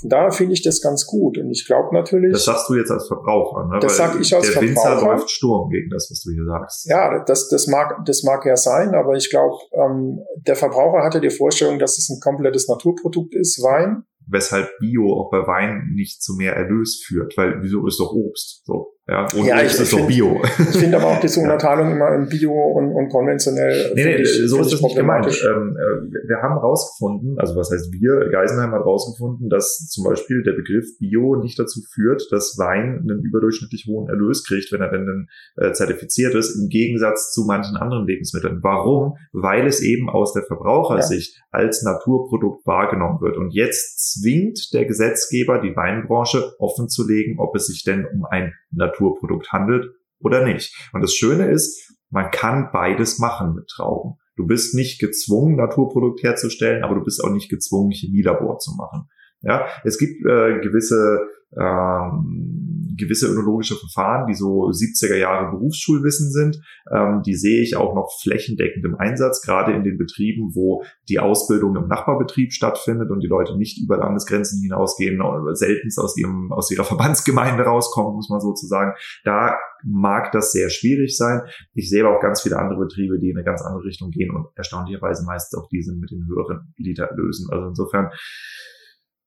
Von 0.00 0.08
daher 0.08 0.32
finde 0.32 0.54
ich 0.54 0.62
das 0.62 0.80
ganz 0.80 1.06
gut. 1.06 1.38
Und 1.38 1.50
ich 1.50 1.66
glaube 1.66 1.94
natürlich. 1.94 2.32
Das 2.32 2.46
sagst 2.46 2.68
du 2.68 2.74
jetzt 2.74 2.90
als 2.90 3.06
Verbraucher, 3.06 3.66
ne? 3.66 3.78
Das 3.80 3.96
sag 3.96 4.18
ich 4.18 4.34
als 4.34 4.46
der 4.46 4.54
Verbraucher. 4.54 4.88
Der 4.88 4.96
Winzer 4.96 5.06
läuft 5.06 5.30
Sturm 5.30 5.70
gegen 5.70 5.90
das, 5.90 6.08
was 6.10 6.22
du 6.22 6.30
hier 6.32 6.44
sagst. 6.44 6.88
Ja, 6.88 7.22
das, 7.24 7.48
das, 7.48 7.66
mag, 7.66 8.04
das 8.06 8.22
mag 8.22 8.44
ja 8.46 8.56
sein, 8.56 8.94
aber 8.94 9.14
ich 9.14 9.30
glaube, 9.30 9.56
ähm, 9.72 10.20
der 10.46 10.56
Verbraucher 10.56 11.04
hatte 11.04 11.20
die 11.20 11.30
Vorstellung, 11.30 11.78
dass 11.78 11.98
es 11.98 12.08
ein 12.08 12.20
komplettes 12.20 12.68
Naturprodukt 12.68 13.34
ist, 13.34 13.62
Wein 13.62 14.04
weshalb 14.26 14.70
Bio 14.78 15.20
auch 15.20 15.30
bei 15.30 15.46
Wein 15.46 15.90
nicht 15.94 16.22
zu 16.22 16.34
mehr 16.34 16.54
Erlös 16.54 17.02
führt, 17.06 17.36
weil 17.36 17.62
wieso 17.62 17.86
ist 17.86 17.98
doch 18.00 18.12
Obst 18.12 18.64
so. 18.64 18.94
Ja, 19.08 19.26
und 19.34 19.44
ja, 19.44 19.60
ich, 19.60 19.72
ist 19.72 19.92
doch 19.92 20.06
Bio. 20.06 20.40
Ich 20.58 20.78
finde 20.78 20.96
aber 20.96 21.08
auch 21.08 21.20
diese 21.20 21.40
Unterteilung 21.42 21.90
immer 21.90 22.14
in 22.14 22.28
Bio 22.28 22.52
und, 22.52 22.92
und 22.92 23.08
konventionell. 23.08 23.92
Nee, 23.96 24.04
nee, 24.04 24.14
ich, 24.22 24.48
so 24.48 24.60
ist 24.60 24.72
das 24.72 24.80
nicht 24.80 24.94
gemeint. 24.94 25.26
Ähm, 25.26 25.76
äh, 25.76 26.28
wir 26.28 26.36
haben 26.40 26.56
rausgefunden, 26.56 27.36
also 27.36 27.56
was 27.56 27.72
heißt 27.72 27.90
wir, 27.90 28.30
Geisenheim 28.30 28.70
hat 28.70 28.86
rausgefunden, 28.86 29.48
dass 29.48 29.88
zum 29.88 30.04
Beispiel 30.04 30.44
der 30.44 30.52
Begriff 30.52 30.86
Bio 31.00 31.34
nicht 31.34 31.58
dazu 31.58 31.80
führt, 31.92 32.30
dass 32.30 32.56
Wein 32.58 33.00
einen 33.02 33.24
überdurchschnittlich 33.24 33.86
hohen 33.88 34.08
Erlös 34.08 34.44
kriegt, 34.44 34.70
wenn 34.70 34.80
er 34.80 34.90
denn 34.92 35.26
äh, 35.56 35.72
zertifiziert 35.72 36.36
ist, 36.36 36.54
im 36.54 36.68
Gegensatz 36.68 37.32
zu 37.32 37.44
manchen 37.44 37.76
anderen 37.76 38.06
Lebensmitteln. 38.06 38.60
Warum? 38.62 39.16
Weil 39.32 39.66
es 39.66 39.82
eben 39.82 40.10
aus 40.10 40.32
der 40.32 40.44
Verbrauchersicht 40.44 41.34
ja. 41.34 41.42
als 41.50 41.82
Naturprodukt 41.82 42.64
wahrgenommen 42.68 43.20
wird. 43.20 43.36
Und 43.36 43.50
jetzt 43.50 44.12
zwingt 44.12 44.72
der 44.72 44.84
Gesetzgeber 44.84 45.60
die 45.60 45.74
Weinbranche 45.74 46.54
offenzulegen, 46.60 47.40
ob 47.40 47.56
es 47.56 47.66
sich 47.66 47.82
denn 47.82 48.06
um 48.06 48.24
ein 48.26 48.52
Naturprodukt 48.92 49.52
handelt 49.52 49.86
oder 50.20 50.44
nicht. 50.44 50.74
Und 50.92 51.02
das 51.02 51.14
Schöne 51.14 51.50
ist, 51.50 51.92
man 52.10 52.30
kann 52.30 52.70
beides 52.72 53.18
machen 53.18 53.54
mit 53.54 53.68
Trauben. 53.68 54.18
Du 54.36 54.46
bist 54.46 54.74
nicht 54.74 55.00
gezwungen, 55.00 55.56
Naturprodukt 55.56 56.22
herzustellen, 56.22 56.84
aber 56.84 56.94
du 56.94 57.02
bist 57.02 57.22
auch 57.22 57.30
nicht 57.30 57.50
gezwungen, 57.50 57.90
Chemielabor 57.90 58.58
zu 58.58 58.74
machen. 58.76 59.08
Ja, 59.40 59.66
es 59.84 59.98
gibt 59.98 60.24
äh, 60.24 60.60
gewisse 60.60 61.20
ähm, 61.58 62.81
gewisse 62.96 63.28
önologische 63.28 63.76
Verfahren, 63.76 64.26
die 64.26 64.34
so 64.34 64.68
70er 64.68 65.16
Jahre 65.16 65.50
Berufsschulwissen 65.50 66.30
sind, 66.30 66.60
ähm, 66.90 67.22
die 67.24 67.34
sehe 67.34 67.62
ich 67.62 67.76
auch 67.76 67.94
noch 67.94 68.10
flächendeckend 68.22 68.84
im 68.84 68.96
Einsatz, 68.96 69.42
gerade 69.42 69.72
in 69.72 69.84
den 69.84 69.98
Betrieben, 69.98 70.54
wo 70.54 70.84
die 71.08 71.18
Ausbildung 71.18 71.76
im 71.76 71.88
Nachbarbetrieb 71.88 72.52
stattfindet 72.52 73.10
und 73.10 73.20
die 73.20 73.28
Leute 73.28 73.56
nicht 73.56 73.82
über 73.82 73.98
Landesgrenzen 73.98 74.60
hinausgehen 74.62 75.20
oder 75.20 75.54
selten 75.54 75.88
aus 75.98 76.16
ihrem 76.16 76.52
aus 76.52 76.70
ihrer 76.70 76.84
Verbandsgemeinde 76.92 77.64
rauskommen, 77.64 78.14
muss 78.14 78.28
man 78.28 78.40
sozusagen. 78.40 78.92
Da 79.24 79.56
mag 79.84 80.32
das 80.32 80.52
sehr 80.52 80.70
schwierig 80.70 81.16
sein. 81.16 81.42
Ich 81.74 81.90
sehe 81.90 82.04
aber 82.04 82.16
auch 82.16 82.22
ganz 82.22 82.42
viele 82.42 82.58
andere 82.58 82.80
Betriebe, 82.80 83.18
die 83.18 83.30
in 83.30 83.36
eine 83.36 83.44
ganz 83.44 83.62
andere 83.62 83.84
Richtung 83.84 84.10
gehen 84.10 84.30
und 84.30 84.46
erstaunlicherweise 84.56 85.24
meistens 85.24 85.58
auch 85.58 85.68
die 85.68 85.82
sind 85.82 86.00
mit 86.00 86.10
den 86.10 86.26
höheren 86.26 86.72
Litererlösen. 86.76 87.48
Also 87.50 87.68
insofern 87.68 88.10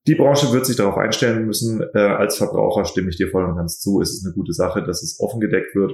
die 0.07 0.15
Branche 0.15 0.51
wird 0.53 0.65
sich 0.65 0.75
darauf 0.75 0.97
einstellen 0.97 1.45
müssen. 1.45 1.81
Äh, 1.93 1.99
als 1.99 2.37
Verbraucher 2.37 2.85
stimme 2.85 3.09
ich 3.09 3.17
dir 3.17 3.29
voll 3.29 3.45
und 3.45 3.55
ganz 3.55 3.79
zu. 3.79 4.01
Es 4.01 4.13
ist 4.13 4.25
eine 4.25 4.35
gute 4.35 4.53
Sache, 4.53 4.83
dass 4.83 5.01
es 5.01 5.19
offen 5.19 5.39
gedeckt 5.39 5.75
wird. 5.75 5.93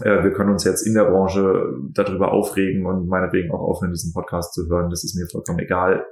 Äh, 0.00 0.22
wir 0.22 0.32
können 0.32 0.50
uns 0.50 0.64
jetzt 0.64 0.86
in 0.86 0.94
der 0.94 1.04
Branche 1.04 1.64
darüber 1.92 2.32
aufregen 2.32 2.86
und 2.86 3.08
meinetwegen 3.08 3.50
auch 3.50 3.60
aufhören, 3.60 3.92
diesen 3.92 4.12
Podcast 4.12 4.52
zu 4.54 4.68
hören. 4.68 4.90
Das 4.90 5.04
ist 5.04 5.14
mir 5.14 5.26
vollkommen 5.26 5.60
egal. 5.60 6.04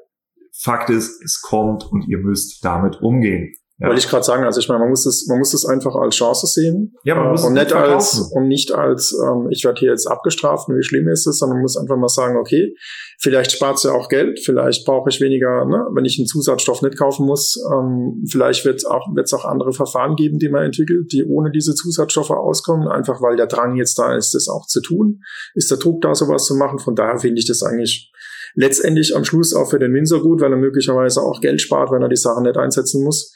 Fakt 0.52 0.90
ist, 0.90 1.22
es 1.22 1.42
kommt 1.42 1.84
und 1.90 2.08
ihr 2.08 2.18
müsst 2.18 2.64
damit 2.64 3.00
umgehen. 3.02 3.54
Ja. 3.80 3.86
Wollte 3.88 4.00
ich 4.00 4.08
gerade 4.08 4.24
sagen, 4.24 4.44
also 4.44 4.60
ich 4.60 4.68
meine, 4.68 4.80
man 4.80 4.90
muss 4.90 5.06
es, 5.06 5.26
man 5.26 5.38
muss 5.38 5.54
es 5.54 5.64
einfach 5.64 5.94
als 5.94 6.14
Chance 6.14 6.46
sehen. 6.46 6.94
Ja, 7.02 7.14
man 7.14 7.30
muss 7.30 7.44
und 7.44 7.54
nicht 7.54 7.72
als 7.72 8.30
und 8.30 8.46
nicht 8.46 8.72
als, 8.72 9.16
ähm, 9.26 9.48
ich 9.50 9.64
werde 9.64 9.80
hier 9.80 9.90
jetzt 9.90 10.06
abgestraft 10.06 10.68
und 10.68 10.76
wie 10.76 10.82
schlimm 10.82 11.08
ist 11.08 11.26
es, 11.26 11.38
sondern 11.38 11.56
man 11.56 11.62
muss 11.62 11.78
einfach 11.78 11.96
mal 11.96 12.08
sagen, 12.08 12.36
okay, 12.36 12.74
vielleicht 13.18 13.52
spart 13.52 13.78
es 13.78 13.84
ja 13.84 13.92
auch 13.92 14.10
Geld, 14.10 14.38
vielleicht 14.44 14.84
brauche 14.84 15.08
ich 15.08 15.22
weniger, 15.22 15.64
ne, 15.64 15.86
wenn 15.94 16.04
ich 16.04 16.18
einen 16.18 16.26
Zusatzstoff 16.26 16.82
nicht 16.82 16.98
kaufen 16.98 17.24
muss, 17.24 17.56
ähm, 17.72 18.22
vielleicht 18.30 18.66
wird 18.66 18.76
es 18.76 18.84
auch, 18.84 19.06
wird's 19.14 19.32
auch 19.32 19.46
andere 19.46 19.72
Verfahren 19.72 20.14
geben, 20.14 20.38
die 20.38 20.50
man 20.50 20.64
entwickelt, 20.64 21.10
die 21.10 21.24
ohne 21.24 21.50
diese 21.50 21.74
Zusatzstoffe 21.74 22.32
auskommen, 22.32 22.86
einfach 22.86 23.22
weil 23.22 23.36
der 23.36 23.46
Drang 23.46 23.76
jetzt 23.76 23.98
da 23.98 24.14
ist, 24.14 24.34
das 24.34 24.48
auch 24.48 24.66
zu 24.66 24.82
tun. 24.82 25.22
Ist 25.54 25.70
der 25.70 25.78
Druck 25.78 26.02
da, 26.02 26.14
sowas 26.14 26.44
zu 26.44 26.54
machen? 26.54 26.78
Von 26.80 26.96
daher 26.96 27.18
finde 27.18 27.38
ich 27.38 27.46
das 27.46 27.62
eigentlich 27.62 28.12
letztendlich 28.54 29.16
am 29.16 29.24
Schluss 29.24 29.54
auch 29.54 29.70
für 29.70 29.78
den 29.78 29.94
Winzer 29.94 30.20
gut, 30.20 30.42
weil 30.42 30.52
er 30.52 30.58
möglicherweise 30.58 31.22
auch 31.22 31.40
Geld 31.40 31.62
spart, 31.62 31.90
wenn 31.92 32.02
er 32.02 32.10
die 32.10 32.16
Sachen 32.16 32.42
nicht 32.42 32.58
einsetzen 32.58 33.02
muss 33.02 33.32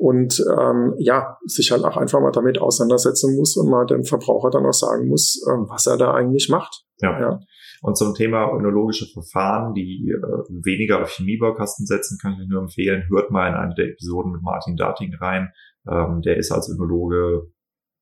und 0.00 0.42
ähm, 0.58 0.94
ja, 0.98 1.36
sich 1.44 1.70
halt 1.72 1.84
auch 1.84 1.98
einfach 1.98 2.20
mal 2.20 2.32
damit 2.32 2.58
auseinandersetzen 2.58 3.36
muss 3.36 3.58
und 3.58 3.68
mal 3.68 3.84
dem 3.84 4.02
Verbraucher 4.02 4.48
dann 4.48 4.64
auch 4.64 4.72
sagen 4.72 5.08
muss, 5.08 5.38
ähm, 5.46 5.66
was 5.68 5.86
er 5.86 5.98
da 5.98 6.14
eigentlich 6.14 6.48
macht. 6.48 6.86
Ja. 7.00 7.20
ja. 7.20 7.40
Und 7.82 7.98
zum 7.98 8.14
Thema 8.14 8.50
önologische 8.56 9.04
Verfahren, 9.12 9.74
die 9.74 10.10
äh, 10.10 10.54
weniger 10.64 11.02
auf 11.02 11.10
Chemiebaukasten 11.10 11.84
setzen, 11.84 12.18
kann 12.20 12.32
ich 12.32 12.48
nur 12.48 12.62
empfehlen, 12.62 13.04
hört 13.10 13.30
mal 13.30 13.48
in 13.48 13.54
eine 13.54 13.74
der 13.74 13.88
Episoden 13.88 14.32
mit 14.32 14.40
Martin 14.40 14.74
Darting 14.74 15.14
rein. 15.20 15.52
Ähm, 15.86 16.22
der 16.22 16.38
ist 16.38 16.50
als 16.50 16.70
Önologe 16.70 17.52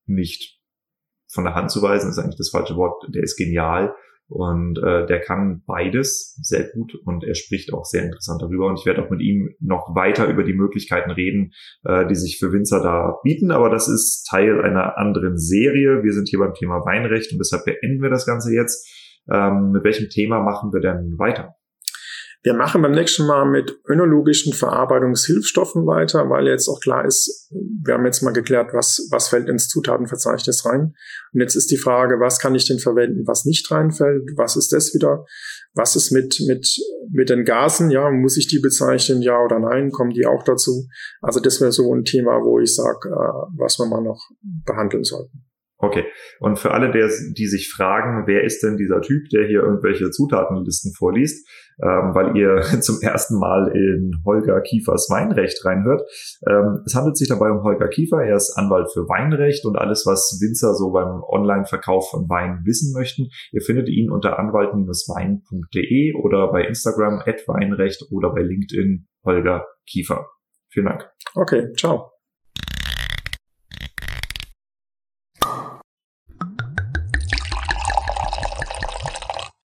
nicht 0.05 0.57
von 1.29 1.43
der 1.43 1.53
Hand 1.53 1.69
zu 1.69 1.81
weisen, 1.81 2.11
ist 2.11 2.17
eigentlich 2.17 2.37
das 2.37 2.49
falsche 2.49 2.77
Wort. 2.77 3.03
Der 3.13 3.23
ist 3.23 3.35
genial 3.35 3.93
und 4.29 4.77
äh, 4.77 5.07
der 5.07 5.21
kann 5.21 5.63
beides 5.65 6.39
sehr 6.41 6.69
gut 6.71 6.93
und 7.03 7.23
er 7.23 7.33
spricht 7.33 7.73
auch 7.73 7.83
sehr 7.83 8.03
interessant 8.03 8.41
darüber. 8.41 8.67
Und 8.67 8.79
ich 8.79 8.85
werde 8.85 9.03
auch 9.03 9.09
mit 9.09 9.21
ihm 9.21 9.55
noch 9.59 9.95
weiter 9.95 10.27
über 10.29 10.43
die 10.43 10.53
Möglichkeiten 10.53 11.09
reden, 11.09 11.51
äh, 11.83 12.07
die 12.07 12.15
sich 12.15 12.37
für 12.37 12.53
Winzer 12.53 12.81
da 12.81 13.17
bieten. 13.23 13.51
Aber 13.51 13.69
das 13.69 13.87
ist 13.87 14.27
Teil 14.29 14.61
einer 14.61 14.97
anderen 14.97 15.37
Serie. 15.37 16.03
Wir 16.03 16.13
sind 16.13 16.29
hier 16.29 16.39
beim 16.39 16.53
Thema 16.53 16.85
Weinrecht 16.85 17.31
und 17.31 17.39
deshalb 17.39 17.65
beenden 17.65 18.01
wir 18.01 18.09
das 18.09 18.27
Ganze 18.27 18.53
jetzt. 18.53 18.87
Ähm, 19.31 19.71
mit 19.71 19.83
welchem 19.83 20.09
Thema 20.09 20.41
machen 20.41 20.71
wir 20.73 20.79
denn 20.79 21.15
weiter? 21.17 21.55
Wir 22.41 22.53
machen 22.53 22.81
beim 22.81 22.93
nächsten 22.93 23.27
Mal 23.27 23.45
mit 23.45 23.81
önologischen 23.89 24.53
Verarbeitungshilfstoffen 24.53 25.85
weiter, 25.85 26.29
weil 26.29 26.47
jetzt 26.47 26.69
auch 26.69 26.79
klar 26.79 27.05
ist, 27.05 27.51
wir 27.51 27.95
haben 27.95 28.05
jetzt 28.05 28.21
mal 28.21 28.31
geklärt, 28.31 28.69
was, 28.73 29.09
was 29.11 29.27
fällt 29.27 29.49
ins 29.49 29.67
Zutatenverzeichnis 29.67 30.65
rein. 30.65 30.93
Und 31.33 31.41
jetzt 31.41 31.55
ist 31.55 31.69
die 31.69 31.77
Frage, 31.77 32.15
was 32.21 32.39
kann 32.39 32.55
ich 32.55 32.65
denn 32.65 32.79
verwenden, 32.79 33.27
was 33.27 33.43
nicht 33.43 33.69
reinfällt? 33.69 34.23
Was 34.37 34.55
ist 34.55 34.71
das 34.71 34.93
wieder? 34.93 35.25
Was 35.73 35.97
ist 35.97 36.11
mit, 36.11 36.39
mit, 36.47 36.65
mit 37.11 37.29
den 37.29 37.43
Gasen? 37.43 37.91
Ja, 37.91 38.09
muss 38.09 38.37
ich 38.37 38.47
die 38.47 38.59
bezeichnen? 38.59 39.21
Ja 39.21 39.43
oder 39.43 39.59
nein? 39.59 39.91
Kommen 39.91 40.11
die 40.11 40.25
auch 40.25 40.43
dazu? 40.43 40.87
Also 41.21 41.41
das 41.41 41.59
wäre 41.59 41.73
so 41.73 41.93
ein 41.93 42.05
Thema, 42.05 42.39
wo 42.41 42.59
ich 42.61 42.73
sage, 42.73 43.09
äh, 43.09 43.57
was 43.57 43.79
wir 43.79 43.85
mal 43.85 44.01
noch 44.01 44.29
behandeln 44.65 45.03
sollten. 45.03 45.48
Okay. 45.81 46.03
Und 46.41 46.59
für 46.59 46.71
alle, 46.71 46.91
der, 46.91 47.07
die 47.07 47.47
sich 47.47 47.71
fragen, 47.71 48.27
wer 48.27 48.43
ist 48.43 48.61
denn 48.63 48.75
dieser 48.75 49.01
Typ, 49.01 49.29
der 49.29 49.47
hier 49.47 49.61
irgendwelche 49.63 50.11
Zutatenlisten 50.11 50.93
vorliest, 50.93 51.47
ähm, 51.81 52.13
weil 52.13 52.35
ihr 52.35 52.61
zum 52.81 52.99
ersten 53.01 53.39
Mal 53.39 53.71
in 53.73 54.21
Holger 54.25 54.59
Kiefers 54.59 55.07
Weinrecht 55.09 55.63
reinhört. 55.63 56.01
Ähm, 56.45 56.83
es 56.85 56.95
handelt 56.95 57.15
sich 57.15 57.29
dabei 57.29 57.49
um 57.49 57.63
Holger 57.63 57.87
Kiefer. 57.87 58.21
Er 58.21 58.35
ist 58.35 58.57
Anwalt 58.57 58.91
für 58.91 59.07
Weinrecht 59.07 59.65
und 59.65 59.77
alles, 59.77 60.05
was 60.05 60.37
Winzer 60.41 60.75
so 60.75 60.91
beim 60.91 61.23
Online-Verkauf 61.23 62.09
von 62.09 62.27
Wein 62.27 62.59
wissen 62.65 62.91
möchten. 62.93 63.29
Ihr 63.53 63.61
findet 63.61 63.87
ihn 63.87 64.11
unter 64.11 64.37
anwalt-wein.de 64.37 66.13
oder 66.21 66.51
bei 66.51 66.65
Instagram 66.65 67.23
at 67.25 67.47
Weinrecht 67.47 68.05
oder 68.11 68.33
bei 68.33 68.41
LinkedIn 68.41 69.07
Holger 69.23 69.65
Kiefer. 69.87 70.27
Vielen 70.69 70.87
Dank. 70.87 71.09
Okay, 71.35 71.71
ciao. 71.77 72.18